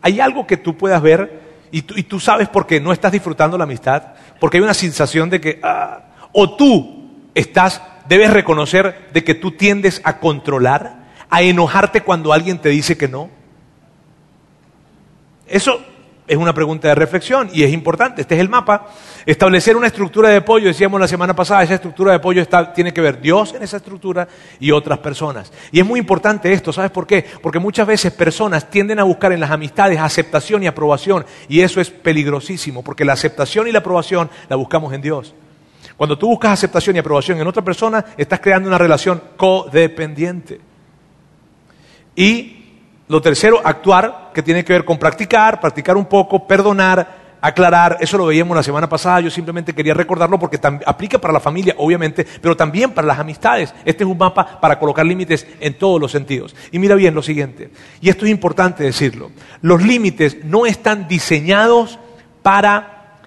[0.08, 3.66] ¿Hay algo que tú puedas ver y tú, sabes por qué no estás disfrutando la
[3.66, 4.14] amistad?
[4.40, 9.52] Porque hay una sensación de que, ah, o tú estás, debes reconocer de que tú
[9.52, 13.30] tiendes a controlar, a enojarte cuando alguien te dice que no.
[15.46, 15.82] Eso
[16.28, 18.22] es una pregunta de reflexión y es importante.
[18.22, 18.88] Este es el mapa.
[19.26, 23.02] Establecer una estructura de apoyo, decíamos la semana pasada, esa estructura de apoyo tiene que
[23.02, 24.28] ver Dios en esa estructura
[24.60, 25.52] y otras personas.
[25.72, 27.26] Y es muy importante esto, ¿sabes por qué?
[27.42, 31.80] Porque muchas veces personas tienden a buscar en las amistades aceptación y aprobación y eso
[31.80, 35.34] es peligrosísimo, porque la aceptación y la aprobación la buscamos en Dios.
[35.96, 40.60] Cuando tú buscas aceptación y aprobación en otra persona, estás creando una relación codependiente.
[42.16, 42.57] Y
[43.08, 47.98] lo tercero, actuar, que tiene que ver con practicar, practicar un poco, perdonar, aclarar.
[48.02, 51.76] Eso lo veíamos la semana pasada, yo simplemente quería recordarlo porque aplica para la familia,
[51.78, 53.74] obviamente, pero también para las amistades.
[53.86, 56.56] Este es un mapa para colocar límites en todos los sentidos.
[56.72, 62.00] Y mira bien lo siguiente, y esto es importante decirlo, los límites no están diseñados
[62.42, 63.20] para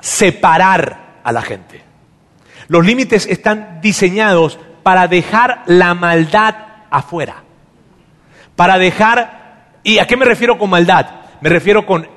[0.00, 1.82] separar a la gente.
[2.68, 6.54] Los límites están diseñados para dejar la maldad
[6.90, 7.44] afuera
[8.56, 11.06] para dejar, ¿y a qué me refiero con maldad?
[11.40, 12.08] Me refiero con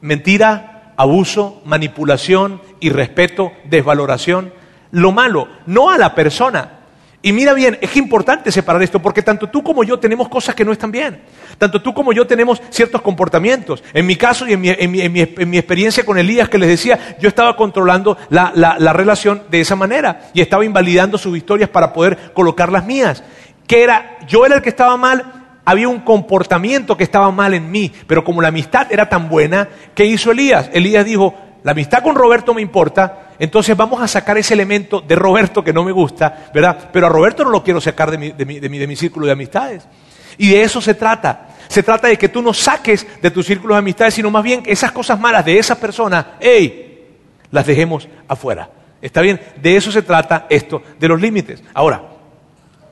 [0.00, 4.52] mentira, abuso, manipulación, irrespeto, desvaloración,
[4.90, 6.72] lo malo, no a la persona.
[7.22, 10.64] Y mira bien, es importante separar esto porque tanto tú como yo tenemos cosas que
[10.64, 11.22] no están bien.
[11.58, 13.82] Tanto tú como yo tenemos ciertos comportamientos.
[13.92, 18.16] En mi caso y en mi, experiencia con Elías que les decía, yo estaba controlando
[18.28, 22.84] la, la relación de esa manera y estaba invalidando sus historias para poder colocar las
[22.86, 23.24] mías.
[23.66, 27.70] Que era, yo era el que estaba mal, había un comportamiento que estaba mal en
[27.70, 30.70] mí, pero como la amistad era tan buena, ¿qué hizo Elías?
[30.72, 35.16] Elías dijo, la amistad con Roberto me importa, entonces vamos a sacar ese elemento de
[35.16, 36.90] Roberto que no me gusta, ¿verdad?
[36.92, 39.88] Pero a Roberto no lo quiero sacar de mi, círculo de amistades.
[40.38, 41.48] Y de eso se trata.
[41.66, 44.62] Se trata de que tú no saques de tu círculo de amistades, sino más bien
[44.66, 47.08] esas cosas malas de esa persona, ¡hey!
[47.50, 48.70] las dejemos afuera.
[49.02, 49.40] ¿Está bien?
[49.60, 51.62] De eso se trata esto, de los límites.
[51.74, 52.15] Ahora,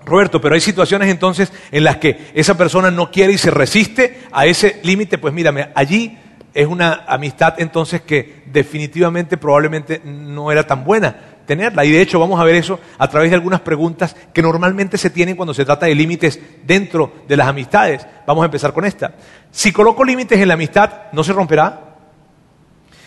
[0.04, 4.20] Roberto, pero hay situaciones entonces en las que esa persona no quiere y se resiste
[4.32, 6.18] a ese límite, pues mírame, allí
[6.54, 11.84] es una amistad entonces que definitivamente probablemente no era tan buena tenerla.
[11.84, 15.10] Y de hecho vamos a ver eso a través de algunas preguntas que normalmente se
[15.10, 18.06] tienen cuando se trata de límites dentro de las amistades.
[18.26, 19.14] Vamos a empezar con esta.
[19.50, 21.96] Si coloco límites en la amistad, ¿no se romperá?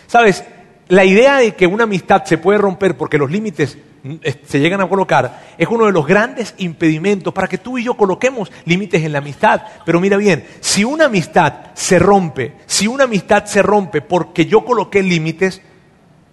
[0.08, 0.44] Sabes,
[0.90, 3.78] la idea de que una amistad se puede romper porque los límites
[4.46, 7.96] se llegan a colocar es uno de los grandes impedimentos para que tú y yo
[7.96, 9.62] coloquemos límites en la amistad.
[9.86, 14.64] Pero mira bien, si una amistad se rompe, si una amistad se rompe porque yo
[14.64, 15.62] coloqué límites,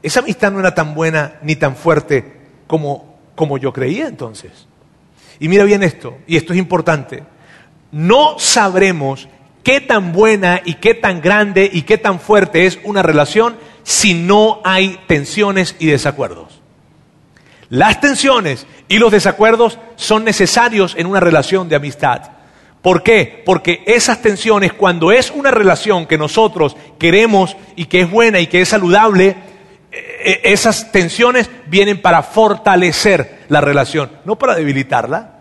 [0.03, 4.67] esa amistad no era tan buena ni tan fuerte como, como yo creía entonces.
[5.41, 7.25] Y mira bien esto, y esto es importante,
[7.91, 9.29] no sabremos
[9.63, 14.15] qué tan buena y qué tan grande y qué tan fuerte es una relación si
[14.15, 16.54] no hay tensiones y desacuerdos.
[17.75, 22.23] Las tensiones y los desacuerdos son necesarios en una relación de amistad.
[22.81, 23.43] ¿Por qué?
[23.45, 28.47] Porque esas tensiones, cuando es una relación que nosotros queremos y que es buena y
[28.47, 29.37] que es saludable, eh,
[29.91, 35.41] eh, esas tensiones vienen para fortalecer la relación, no para debilitarla.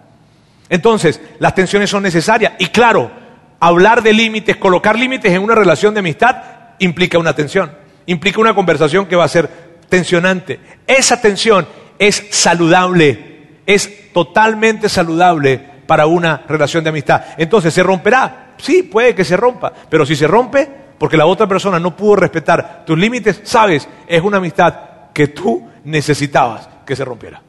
[0.69, 2.53] Entonces, las tensiones son necesarias.
[2.57, 3.11] Y claro,
[3.59, 6.37] hablar de límites, colocar límites en una relación de amistad
[6.79, 9.49] implica una tensión implica una conversación que va a ser
[9.89, 10.59] tensionante.
[10.87, 11.67] Esa tensión
[12.07, 17.23] es saludable, es totalmente saludable para una relación de amistad.
[17.37, 18.55] Entonces, ¿se romperá?
[18.57, 22.17] Sí, puede que se rompa, pero si se rompe, porque la otra persona no pudo
[22.17, 24.73] respetar tus límites, sabes, es una amistad
[25.13, 27.41] que tú necesitabas que se rompiera.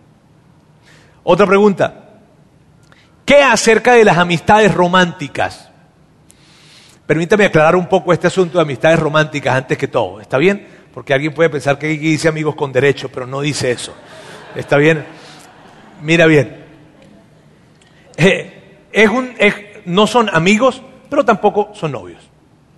[1.24, 2.00] Otra pregunta.
[3.24, 5.70] ¿Qué acerca de las amistades románticas?
[7.06, 10.20] Permítame aclarar un poco este asunto de amistades románticas antes que todo.
[10.20, 10.66] ¿Está bien?
[10.92, 13.94] Porque alguien puede pensar que dice amigos con derecho, pero no dice eso.
[14.54, 15.04] ¿Está bien?
[16.02, 16.64] Mira bien.
[18.16, 19.34] Eh, es un,
[19.84, 22.22] no son amigos, pero tampoco son novios.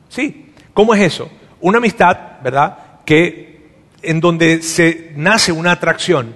[0.08, 0.52] ¿Sí?
[0.72, 1.30] ¿Cómo es eso?
[1.60, 2.78] Una amistad, ¿verdad?
[3.06, 3.70] que
[4.02, 6.34] en donde se nace una atracción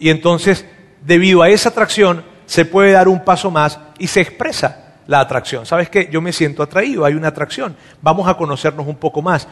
[0.00, 0.66] y entonces
[1.02, 5.66] debido a esa atracción se puede dar un paso más y se expresa la atracción.
[5.66, 6.08] ¿Sabes qué?
[6.10, 7.76] Yo me siento atraído, hay una atracción.
[8.02, 9.46] Vamos a conocernos un poco más.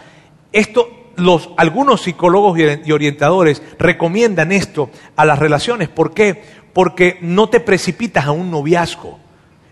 [0.51, 5.89] Esto, los, algunos psicólogos y orientadores recomiendan esto a las relaciones.
[5.89, 6.43] ¿Por qué?
[6.73, 9.19] Porque no te precipitas a un noviazgo.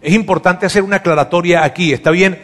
[0.01, 2.39] Es importante hacer una aclaratoria aquí, ¿está bien?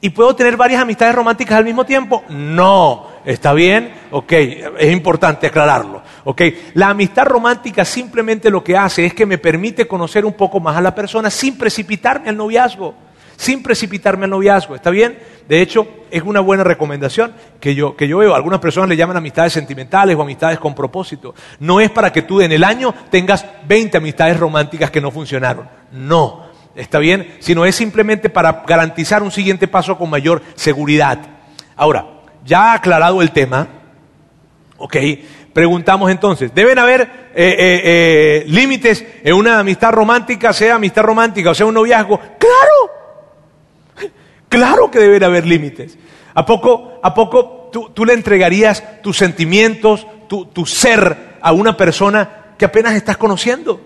[0.00, 2.24] ¿Y puedo tener varias amistades románticas al mismo tiempo?
[2.28, 3.08] No.
[3.24, 3.90] ¿Está bien?
[4.10, 6.02] Ok, es importante aclararlo.
[6.24, 6.42] Ok,
[6.74, 10.76] la amistad romántica simplemente lo que hace es que me permite conocer un poco más
[10.76, 12.94] a la persona sin precipitarme al noviazgo.
[13.36, 15.18] Sin precipitarme al noviazgo, ¿está bien?
[15.48, 18.34] De hecho, es una buena recomendación que yo, que yo veo.
[18.34, 21.34] Algunas personas le llaman amistades sentimentales o amistades con propósito.
[21.60, 25.68] No es para que tú en el año tengas 20 amistades románticas que no funcionaron.
[25.92, 27.36] No, ¿está bien?
[27.40, 31.18] Sino es simplemente para garantizar un siguiente paso con mayor seguridad.
[31.76, 32.06] Ahora,
[32.44, 33.66] ya aclarado el tema,
[34.78, 34.96] ¿ok?
[35.52, 41.50] Preguntamos entonces, ¿deben haber eh, eh, eh, límites en una amistad romántica, sea amistad romántica
[41.50, 42.18] o sea un noviazgo?
[42.18, 42.93] Claro,
[44.54, 45.98] claro que deben haber límites.
[46.34, 52.54] ¿A poco, a poco tú, le entregarías tus sentimientos, tu, tu ser a una persona
[52.58, 53.80] que apenas estás conociendo?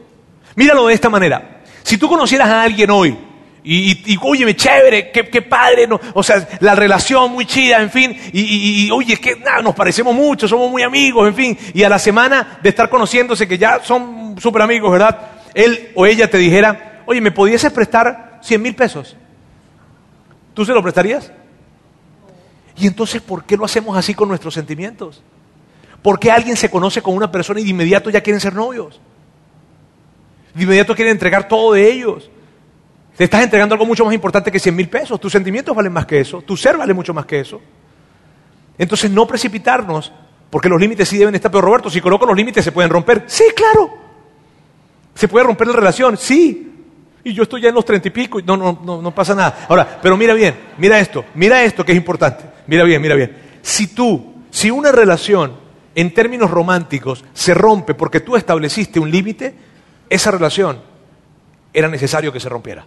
[0.54, 1.62] Míralo de esta manera.
[1.82, 3.16] Si tú conocieras a alguien hoy
[3.64, 8.18] y, y, oye, chévere, qué, padre, no, o sea, la relación muy chida, en fin,
[8.32, 11.98] y, oye, que nada, nos parecemos mucho, somos muy amigos, en fin, y a la
[11.98, 15.18] semana de estar conociéndose, que ya son súper amigos, ¿verdad?
[15.54, 19.16] Él o ella te dijera, oye, ¿me pudieses prestar 100 mil pesos?
[20.58, 21.30] ¿Tú se lo prestarías?
[22.76, 25.22] Y entonces, ¿por qué lo hacemos así con nuestros sentimientos?
[26.02, 29.00] ¿Por qué alguien se conoce con una persona y de inmediato ya quieren ser novios?
[30.52, 32.28] De inmediato quieren entregar todo de ellos.
[33.16, 35.20] Te estás entregando algo mucho más importante que 100 mil pesos.
[35.20, 36.42] Tus sentimientos valen más que eso.
[36.42, 37.60] Tu ser vale mucho más que eso.
[38.76, 40.10] Entonces no precipitarnos,
[40.50, 41.52] porque los límites sí deben estar.
[41.52, 43.22] Pero Roberto, si coloco los límites, ¿se pueden romper?
[43.28, 43.96] Sí, claro.
[45.14, 46.16] ¿Se puede romper la relación?
[46.16, 46.77] Sí.
[47.24, 49.34] Y yo estoy ya en los treinta y pico y no, no, no, no pasa
[49.34, 49.66] nada.
[49.68, 52.44] Ahora, pero mira bien, mira esto, mira esto que es importante.
[52.66, 53.36] Mira bien, mira bien.
[53.62, 55.54] Si tú, si una relación
[55.94, 59.54] en términos románticos se rompe porque tú estableciste un límite,
[60.08, 60.80] esa relación
[61.72, 62.86] era necesario que se rompiera.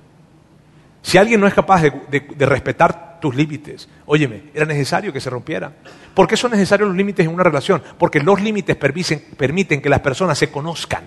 [1.01, 5.71] Si alguien no es capaz de, respetar tus límites, óyeme, era necesario que se rompiera.
[6.13, 7.81] ¿Por qué son necesarios los límites en una relación?
[7.97, 11.03] Porque los límites permiten, que las personas se conozcan.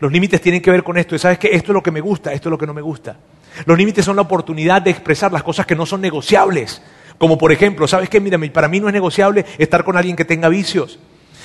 [0.00, 1.18] Los límites tienen que ver con esto.
[1.18, 3.16] Sabes que esto es lo que me gusta, esto es lo que no me gusta.
[3.64, 6.82] Los límites son la oportunidad de expresar las cosas que no son negociables.
[7.18, 8.20] Como por ejemplo, ¿sabes qué?
[8.20, 10.98] Mira, para mí no es negociable estar con alguien que tenga vicios.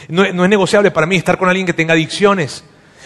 [0.10, 2.64] no es negociable para mí estar con alguien que tenga adicciones.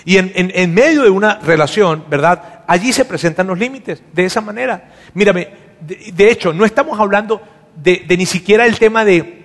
[0.07, 2.63] Y en, medio de una relación, ¿verdad?
[2.65, 4.93] Allí se presentan los límites, de esa manera.
[5.13, 5.49] Mírame,
[5.81, 7.41] de, hecho, no estamos hablando
[7.75, 9.36] de, ni siquiera el tema de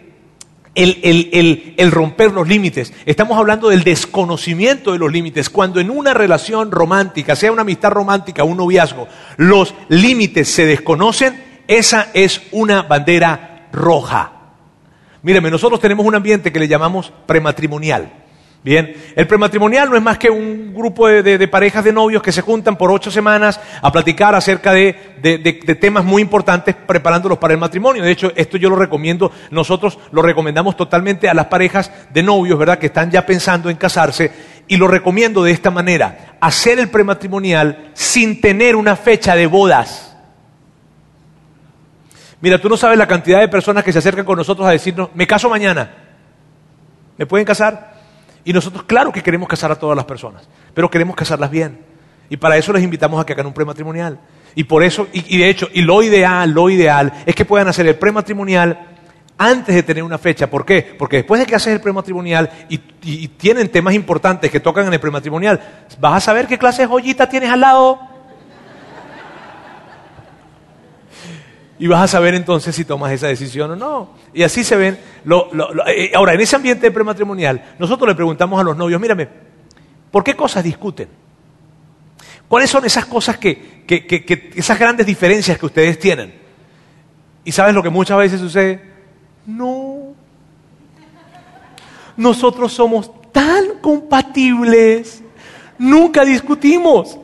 [0.75, 2.93] el, romper los límites.
[3.07, 5.51] Estamos hablando del desconocimiento de los límites.
[5.51, 11.63] Cuando en una relación romántica, sea una amistad romántica un noviazgo, los límites se desconocen,
[11.69, 14.33] esa es una bandera roja.
[15.23, 18.22] Mírame, nosotros tenemos un ambiente que le llamamos prematrimonial.
[18.65, 22.43] Bien, el prematrimonial no es más que un grupo de, parejas de novios que se
[22.43, 24.93] juntan por ocho semanas a platicar acerca de,
[25.81, 28.05] temas muy importantes preparándolos para el matrimonio.
[28.05, 32.57] De hecho, esto yo lo recomiendo, nosotros lo recomendamos totalmente a las parejas de novios,
[32.57, 34.31] ¿verdad?, que están ya pensando en casarse,
[34.69, 40.17] y lo recomiendo de esta manera, hacer el prematrimonial sin tener una fecha de bodas.
[42.41, 45.09] Mira, tú no sabes la cantidad de personas que se acercan con nosotros a decirnos,
[45.15, 45.95] me caso mañana.
[47.19, 47.92] ¿Me pueden casar?
[48.45, 51.79] Y nosotros, claro que queremos casar a todas las personas, pero queremos casarlas bien.
[52.29, 54.19] Y para eso les invitamos a que hagan un prematrimonial.
[54.55, 57.87] Y por eso, y, de hecho, y lo ideal, lo ideal es que puedan hacer
[57.87, 58.89] el prematrimonial
[59.39, 60.49] antes de tener una fecha.
[60.49, 60.95] ¿Por qué?
[60.99, 64.93] Porque después de que haces el prematrimonial y, y, tienen temas importantes que tocan en
[64.93, 65.61] el prematrimonial,
[66.01, 68.01] vas a saber qué clase de joyita tienes al lado.
[71.83, 74.11] Y vas a saber entonces si tomas esa decisión o no.
[74.33, 74.97] Y así se ven.
[75.89, 79.29] Eh, ahora, en ese ambiente prematrimonial, nosotros le preguntamos a los novios, mírame,
[80.13, 81.09] ¿por qué cosas discuten?
[82.47, 83.83] ¿Cuáles son esas cosas que,
[84.55, 86.33] esas grandes diferencias que ustedes tienen?
[87.45, 88.81] ¿Y sabes lo que muchas veces sucede?
[89.45, 90.15] No.
[92.17, 95.21] Nosotros somos tan compatibles.
[95.79, 97.19] Nunca discutimos.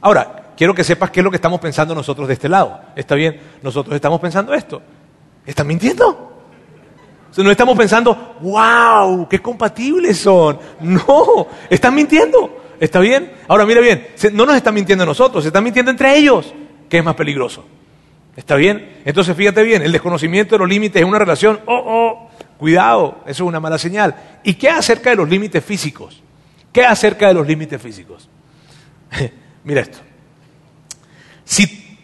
[0.00, 2.80] Ahora, quiero que sepas qué es lo que estamos pensando nosotros de este lado.
[2.96, 3.40] ¿Está bien?
[3.62, 4.82] Nosotros estamos pensando esto.
[5.46, 6.32] ¿Están mintiendo?
[7.36, 10.58] No estamos pensando, wow, qué compatibles son.
[10.80, 12.62] No, están mintiendo.
[12.78, 13.32] ¿Está bien?
[13.48, 16.52] Ahora mira bien, no nos están mintiendo nosotros, se están mintiendo entre ellos,
[16.88, 17.64] que es más peligroso.
[18.36, 19.00] ¿Está bien?
[19.04, 22.24] Entonces fíjate bien, el desconocimiento de los límites en una relación, oh, oh,
[22.58, 24.14] Cuidado, eso es una mala señal.
[24.42, 26.22] ¿Y qué acerca de los límites físicos?
[26.72, 28.28] ¿Qué acerca de los límites físicos?
[29.64, 29.98] Mira esto.
[31.44, 31.98] Si,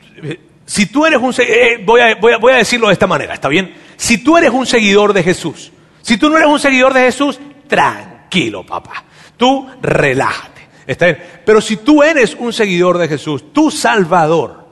[0.65, 1.35] si tú eres un...
[1.39, 3.75] Eh, voy, a, voy, a, voy a decirlo de esta manera, ¿está bien?
[3.97, 5.73] Si tú eres un seguidor de Jesús,
[6.03, 9.05] si tú no eres un seguidor de Jesús, tranquilo, papá.
[9.37, 10.69] Tú relájate.
[10.87, 11.19] ¿Está bien?
[11.45, 14.67] Pero si tú eres un seguidor de Jesús, tu Salvador,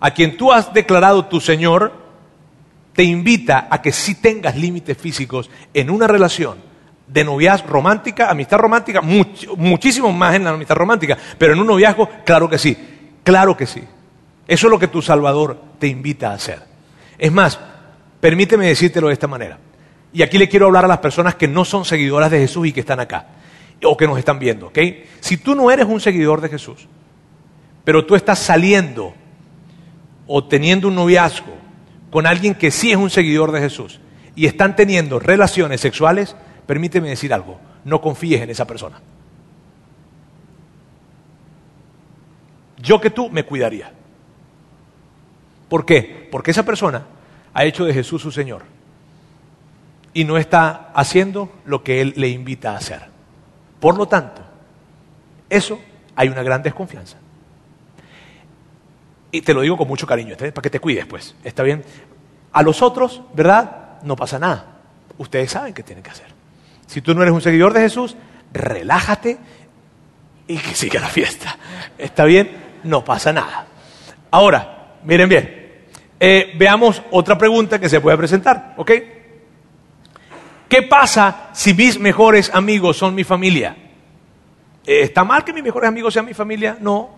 [0.00, 1.92] a quien tú has declarado tu Señor,
[2.94, 6.58] te invita a que sí tengas límites físicos en una relación
[7.06, 12.08] de noviazgo romántica, amistad romántica, muchísimo más en la amistad romántica, pero en un noviazgo,
[12.24, 12.76] claro que sí,
[13.24, 13.82] claro que sí.
[14.46, 16.62] Eso es lo que tu Salvador te invita a hacer.
[17.18, 17.58] Es más,
[18.20, 19.58] permíteme decírtelo de esta manera.
[20.12, 22.72] Y aquí le quiero hablar a las personas que no son seguidoras de Jesús y
[22.72, 23.26] que están acá,
[23.82, 24.78] o que nos están viendo, ¿ok?
[25.20, 26.86] Si tú no eres un seguidor de Jesús,
[27.82, 29.12] pero tú estás saliendo
[30.26, 31.54] o teniendo un noviazgo
[32.10, 34.00] con alguien que sí es un seguidor de Jesús
[34.36, 39.00] y están teniendo relaciones sexuales, permíteme decir algo, no confíes en esa persona.
[42.84, 43.90] Yo que tú me cuidaría.
[45.68, 46.28] ¿Por qué?
[46.30, 47.06] Porque esa persona
[47.52, 48.62] ha hecho de Jesús su Señor
[50.12, 53.00] y no está haciendo lo que Él le invita a hacer.
[53.80, 54.42] Por lo tanto,
[55.48, 55.80] eso
[56.14, 57.16] hay una gran desconfianza.
[59.32, 61.34] Y te lo digo con mucho cariño, para que te cuides, pues.
[61.42, 61.82] ¿Está bien?
[62.52, 64.00] A los otros, ¿verdad?
[64.02, 64.78] No pasa nada.
[65.18, 66.28] Ustedes saben qué tienen que hacer.
[66.86, 68.16] Si tú no eres un seguidor de Jesús,
[68.52, 69.38] relájate
[70.46, 71.58] y que siga la fiesta.
[71.98, 72.63] ¿Está bien?
[72.84, 73.66] No pasa nada.
[74.30, 75.64] Ahora, miren bien.
[76.20, 78.90] Eh, veamos otra pregunta que se puede presentar, ¿ok?
[80.68, 83.76] ¿Qué pasa si mis mejores amigos son mi familia?
[84.86, 86.76] Eh, ¿Está mal que mis mejores amigos sean mi familia?
[86.80, 87.10] No.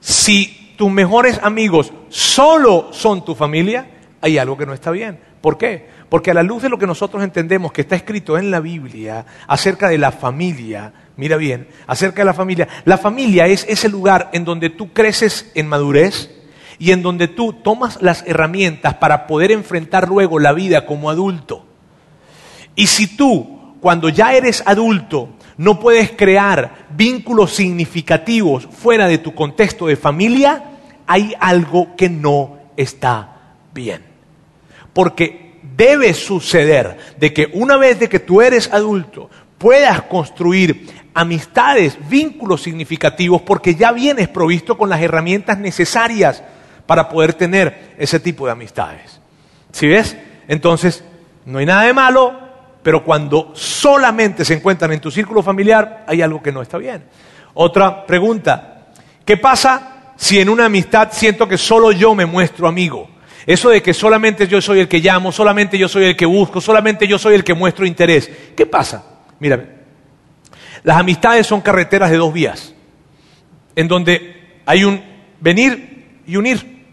[0.00, 3.86] Si tus mejores amigos solo son tu familia,
[4.20, 5.18] hay algo que no está bien.
[5.40, 5.88] ¿Por qué?
[6.08, 9.24] Porque a la luz de lo que nosotros entendemos que está escrito en la Biblia
[9.46, 14.30] acerca de la familia, mira bien, acerca de la familia, la familia es ese lugar
[14.32, 16.30] en donde tú creces en madurez
[16.78, 21.66] y en donde tú tomas las herramientas para poder enfrentar luego la vida como adulto.
[22.76, 29.34] Y si tú, cuando ya eres adulto, no puedes crear vínculos significativos fuera de tu
[29.34, 30.70] contexto de familia,
[31.04, 34.04] hay algo que no está bien.
[34.92, 41.98] Porque debe suceder de que una vez de que tú eres adulto, puedas construir amistades,
[42.08, 46.44] vínculos significativos, porque ya vienes provisto con las herramientas necesarias
[46.86, 49.20] para poder tener ese tipo de amistades.
[49.72, 50.16] ¿Sí ves?
[50.46, 51.02] Entonces,
[51.44, 52.38] no hay nada de malo,
[52.84, 57.02] pero cuando solamente se encuentran en tu círculo familiar, hay algo que no está bien.
[57.54, 58.86] Otra pregunta,
[59.24, 63.08] ¿qué pasa si en una amistad siento que solo yo me muestro amigo?
[63.44, 66.60] Eso de que solamente yo soy el que llamo, solamente yo soy el que busco,
[66.60, 68.30] solamente yo soy el que muestro interés.
[68.56, 69.04] ¿Qué pasa?
[69.40, 69.77] Mírame,
[70.82, 72.74] las amistades son carreteras de dos vías,
[73.76, 75.02] en donde hay un
[75.40, 76.84] venir y unir.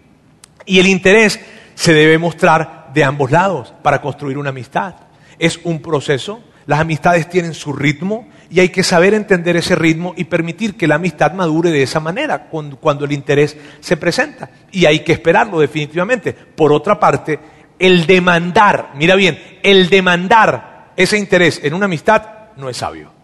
[0.66, 1.40] Y el interés
[1.76, 4.96] se debe mostrar de ambos lados para construir una amistad.
[5.38, 10.14] Es un proceso, las amistades tienen su ritmo y hay que saber entender ese ritmo
[10.16, 14.50] y permitir que la amistad madure de esa manera cuando, el interés se presenta.
[14.72, 16.34] Y hay que esperarlo definitivamente.
[16.34, 17.40] Por otra parte,
[17.78, 22.24] el demandar, mira bien, el demandar ese interés en una amistad
[22.56, 23.15] no es sabio.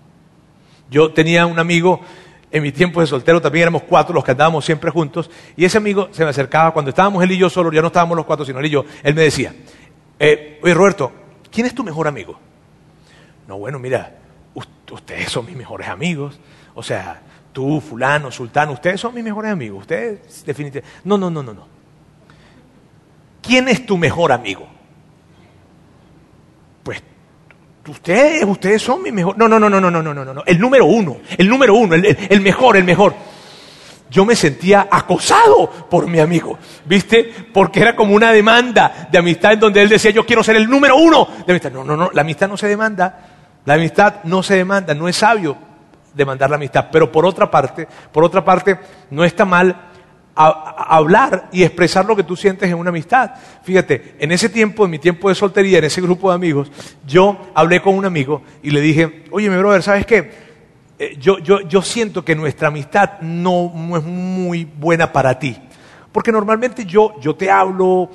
[0.92, 2.02] Yo tenía un amigo
[2.52, 5.80] en mi tiempo de soltero, también éramos cuatro los que andábamos siempre juntos, y ese
[5.80, 8.46] amigo se me acercaba, cuando estábamos él y yo solos, ya no estábamos los cuatro,
[8.46, 9.56] sino él y yo, él me decía,
[10.20, 11.12] eh, oye Roberto,
[11.50, 12.38] ¿quién es tu mejor amigo?
[13.48, 14.18] No, bueno, mira,
[14.92, 16.40] ustedes son mis mejores amigos.
[16.76, 17.22] O sea,
[17.52, 19.82] tú, fulano, sultano, ustedes son mis mejores amigos.
[19.82, 21.00] Ustedes definitivamente...
[21.04, 21.68] No, no, no, no, no.
[23.42, 24.68] ¿Quién es tu mejor amigo?
[26.84, 27.02] Pues
[27.88, 29.38] ustedes, ustedes son mi mejor.
[29.38, 30.44] No, no, no, no, no, no, no, no, no.
[30.46, 33.14] El número uno, el número uno, el, el mejor, el mejor.
[34.10, 37.34] Yo me sentía acosado por mi amigo, ¿viste?
[37.54, 40.70] Porque era como una demanda de amistad en donde él decía, yo quiero ser el
[40.70, 41.72] número uno de amistad.
[41.72, 43.20] No, no, no, la amistad no se demanda,
[43.64, 45.58] la amistad no se demanda, no es sabio
[46.14, 48.78] demandar la amistad, pero por otra parte, por otra parte,
[49.12, 49.91] no está mal
[50.36, 53.32] hablar y expresar lo que tú sientes en una amistad.
[53.64, 56.72] Fíjate, en ese tiempo, en mi tiempo de soltería, en ese grupo de amigos,
[57.06, 60.32] yo hablé con un amigo y le dije, oye, mi brother, ¿sabes qué?
[60.98, 65.58] Eh, yo, yo, yo siento que nuestra amistad no, es muy buena para ti.
[66.12, 68.10] Porque normalmente yo, yo te hablo,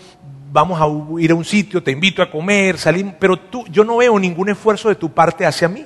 [0.53, 3.97] vamos a ir a un sitio, te invito a comer, salimos, pero tú, yo no
[3.97, 5.85] veo ningún esfuerzo de tu parte hacia mí.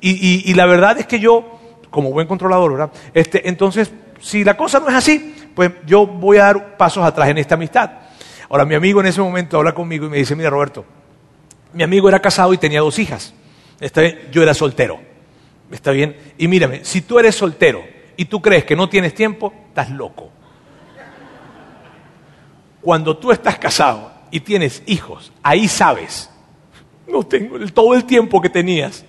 [0.00, 1.58] Y, la verdad es que yo,
[1.90, 2.92] como buen controlador, ¿verdad?
[3.12, 7.30] Este, entonces, si la cosa no es así, pues yo voy a dar pasos atrás
[7.30, 7.90] en esta amistad.
[8.50, 10.84] Ahora, mi amigo en ese momento habla conmigo y me dice, mira Roberto,
[11.72, 13.32] Mi amigo era casado y tenía dos hijas.
[13.80, 15.00] Está bien, yo era soltero.
[15.70, 16.16] Está bien.
[16.36, 17.82] Y mírame, si tú eres soltero
[18.16, 20.30] y tú crees que no tienes tiempo, estás loco.
[22.82, 26.30] Cuando tú estás casado y tienes hijos, ahí sabes
[27.08, 29.04] no tengo todo el tiempo que tenías.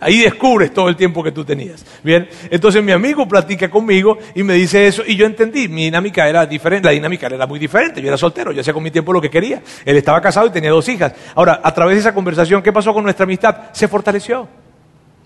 [0.00, 1.84] Ahí descubres todo el tiempo que tú tenías.
[2.02, 6.28] Bien, entonces mi amigo platica conmigo y me dice eso y yo entendí, mi dinámica
[6.28, 9.12] era diferente, la dinámica era muy diferente, yo era soltero, yo hacía con mi tiempo
[9.12, 9.62] lo que quería.
[9.84, 11.12] Él estaba casado y tenía dos hijas.
[11.34, 13.72] Ahora, a través de esa conversación, ¿qué pasó con nuestra amistad?
[13.72, 14.46] Se fortaleció.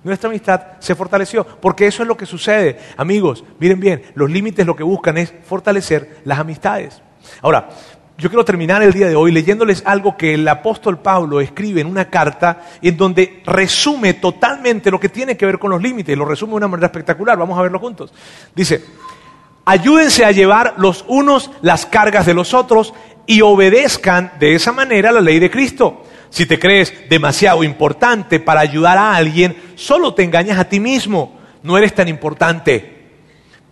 [0.05, 2.77] Nuestra amistad se fortaleció, porque eso es lo que sucede.
[2.97, 7.01] Amigos, miren bien, los límites lo que buscan es fortalecer las amistades.
[7.41, 7.69] Ahora,
[8.23, 11.89] yo quiero terminar el día de hoy leyéndoles algo que el apóstol Pablo escribe en
[11.89, 16.25] una carta en donde resume totalmente lo que tiene que ver con los límites, lo
[16.25, 18.13] resume de una manera espectacular, vamos a verlo juntos.
[18.55, 18.85] Dice,
[19.65, 22.95] ayúdense a llevar los unos las cargas de los otros
[23.27, 26.05] y obedezcan de esa manera la ley de Cristo.
[26.31, 31.41] Si te crees demasiado importante para ayudar a alguien, solo te engañas a ti mismo,
[31.65, 33.02] no eres tan importante.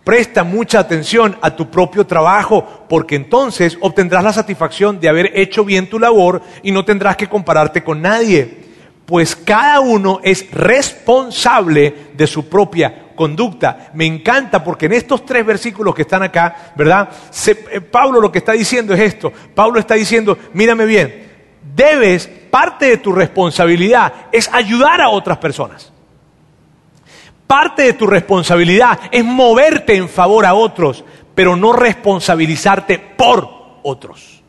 [0.03, 5.63] Presta mucha atención a tu propio trabajo, porque entonces obtendrás la satisfacción de haber hecho
[5.63, 8.61] bien tu labor y no tendrás que compararte con nadie,
[9.05, 13.91] pues cada uno es responsable de su propia conducta.
[13.93, 17.09] Me encanta porque en estos tres versículos que están acá, ¿verdad?
[17.45, 19.31] Eh, Pablo lo que está diciendo es esto.
[19.53, 21.29] Pablo está diciendo, mírame bien,
[21.75, 25.90] debes, parte de tu responsabilidad es ayudar a otras personas.
[27.51, 31.03] Parte de tu responsabilidad es moverte en favor a otros,
[31.35, 33.45] pero no responsabilizarte por
[33.83, 34.41] otros.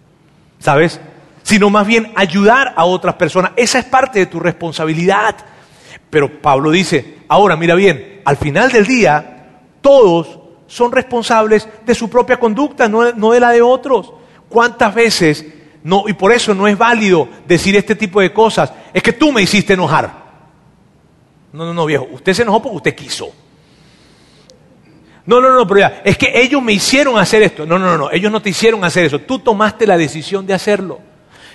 [0.61, 1.01] ¿Sabes?
[1.43, 3.51] Sino más bien ayudar a otras personas.
[3.57, 5.35] Esa es parte de tu responsabilidad.
[6.11, 9.49] Pero Pablo dice, ahora mira bien, al final del día,
[9.81, 10.39] todos
[10.69, 14.13] son responsables de su propia conducta, no, de la de otros.
[14.49, 15.45] ¿Cuántas veces
[15.83, 18.73] no, y por eso no es válido decir este tipo de cosas.
[18.95, 20.22] Es que tú me hiciste enojar.
[21.53, 22.09] No, no, no, viejo.
[22.11, 23.31] Usted se enojó porque usted quiso.
[25.25, 27.65] No, no, no, pero ya, es que ellos me hicieron hacer esto.
[27.65, 29.21] No, no, no, no, ellos no te hicieron hacer eso.
[29.21, 31.01] Tú tomaste la decisión de hacerlo.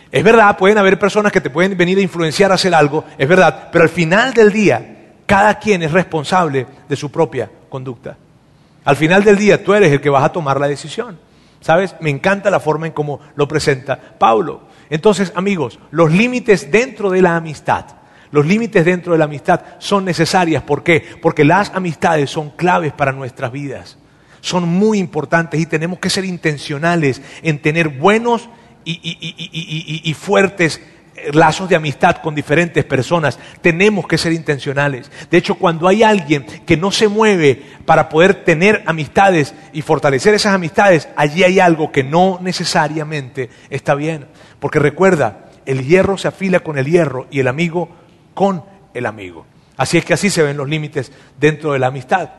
[0.09, 3.27] Es verdad, pueden haber personas que te pueden venir a influenciar a hacer algo, es
[3.27, 8.15] verdad, pero al final del día, cada quien es responsable de su propia conducta.
[8.85, 11.19] Al final del día, tú eres el que vas a tomar la decisión.
[11.59, 11.95] ¿Sabes?
[11.99, 14.61] Me encanta la forma en cómo lo presenta Pablo.
[14.89, 17.85] Entonces, amigos, los límites dentro de la amistad
[18.31, 20.63] los límites dentro de la amistad son necesarias.
[20.63, 21.03] ¿Por qué?
[21.21, 23.97] Porque las amistades son claves para nuestras vidas.
[24.41, 28.49] Son muy importantes y tenemos que ser intencionales en tener buenos
[28.85, 30.81] y, fuertes
[31.33, 33.39] lazos de amistad con diferentes personas.
[33.61, 35.11] Tenemos que ser intencionales.
[35.29, 40.33] De hecho, cuando hay alguien que no se mueve para poder tener amistades y fortalecer
[40.33, 44.27] esas amistades, allí hay algo que no necesariamente está bien.
[44.59, 47.89] Porque recuerda, el hierro se afila con el hierro y el amigo
[48.37, 48.63] con
[48.93, 49.47] el amigo.
[49.77, 52.29] Así es que así se ven los límites dentro de la amistad.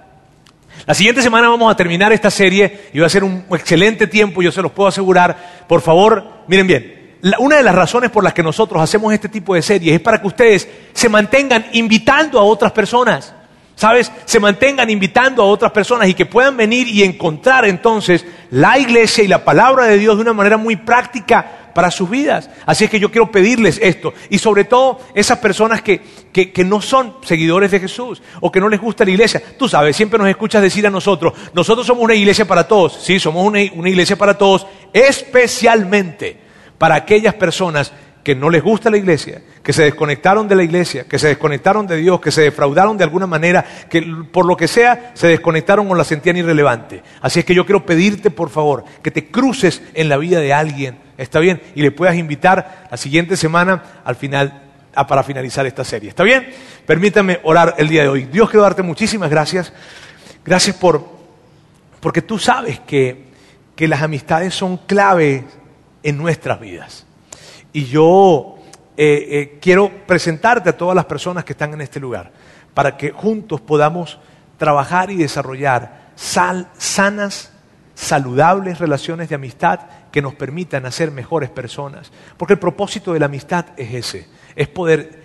[0.86, 4.40] La siguiente semana vamos a terminar esta serie y va a ser un excelente tiempo,
[4.40, 5.64] yo se los puedo asegurar.
[5.66, 9.56] Por favor, miren bien, una de las razones por las que nosotros hacemos este tipo
[9.56, 13.34] de series es para que ustedes se mantengan invitando a otras personas.
[13.74, 14.12] ¿Sabes?
[14.24, 19.24] Se mantengan invitando a otras personas y que puedan venir y encontrar entonces la iglesia
[19.24, 22.50] y la palabra de Dios de una manera muy práctica para sus vidas.
[22.66, 24.12] Así es que yo quiero pedirles esto.
[24.30, 26.00] Y sobre todo esas personas que,
[26.32, 29.40] que, no son seguidores de Jesús o que no les gusta la iglesia.
[29.56, 32.98] Tú sabes, siempre nos escuchas decir a nosotros, nosotros somos una iglesia para todos.
[33.00, 36.36] Sí, somos una, una iglesia para todos, especialmente
[36.78, 37.92] para aquellas personas
[38.24, 41.86] que no les gusta la iglesia, que se desconectaron de la iglesia, que se desconectaron
[41.86, 44.02] de Dios, que se defraudaron de alguna manera, que
[44.32, 47.04] por lo que sea se desconectaron o la sentían irrelevante.
[47.20, 50.52] Así es que yo quiero pedirte, por favor, que te cruces en la vida de
[50.52, 51.60] alguien, ¿está bien?
[51.74, 54.62] Y le puedas invitar la siguiente semana al final
[55.06, 56.08] para finalizar esta serie.
[56.08, 56.48] ¿Está bien?
[56.86, 58.24] Permítame orar el día de hoy.
[58.24, 59.72] Dios, quiero darte muchísimas gracias.
[60.44, 61.06] Gracias por,
[62.00, 63.26] porque tú sabes que,
[63.76, 65.44] que las amistades son clave
[66.02, 67.04] en nuestras vidas.
[67.72, 68.56] Y yo
[68.96, 72.32] eh, eh, quiero presentarte a todas las personas que están en este lugar,
[72.74, 74.18] para que juntos podamos
[74.56, 77.52] trabajar y desarrollar sanas,
[77.94, 79.80] saludables relaciones de amistad
[80.18, 82.10] que nos permitan ser mejores personas.
[82.36, 85.22] Porque el propósito de la amistad es ese, es poder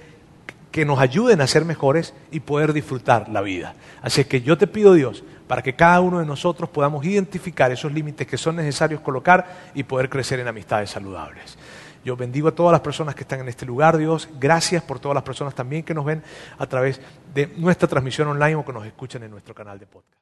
[0.70, 3.74] que nos ayuden a ser mejores y poder disfrutar la vida.
[4.04, 7.92] Así que yo te pido, Dios, para que cada uno de nosotros podamos identificar esos
[7.92, 11.58] límites que son necesarios colocar y poder crecer en amistades saludables.
[12.06, 14.30] Yo bendigo a todas las personas que están en este lugar, Dios.
[14.40, 16.22] Gracias por todas las personas también que nos ven
[16.60, 17.02] a través
[17.34, 20.22] de nuestra transmisión online o que nos escuchan en nuestro canal de podcast.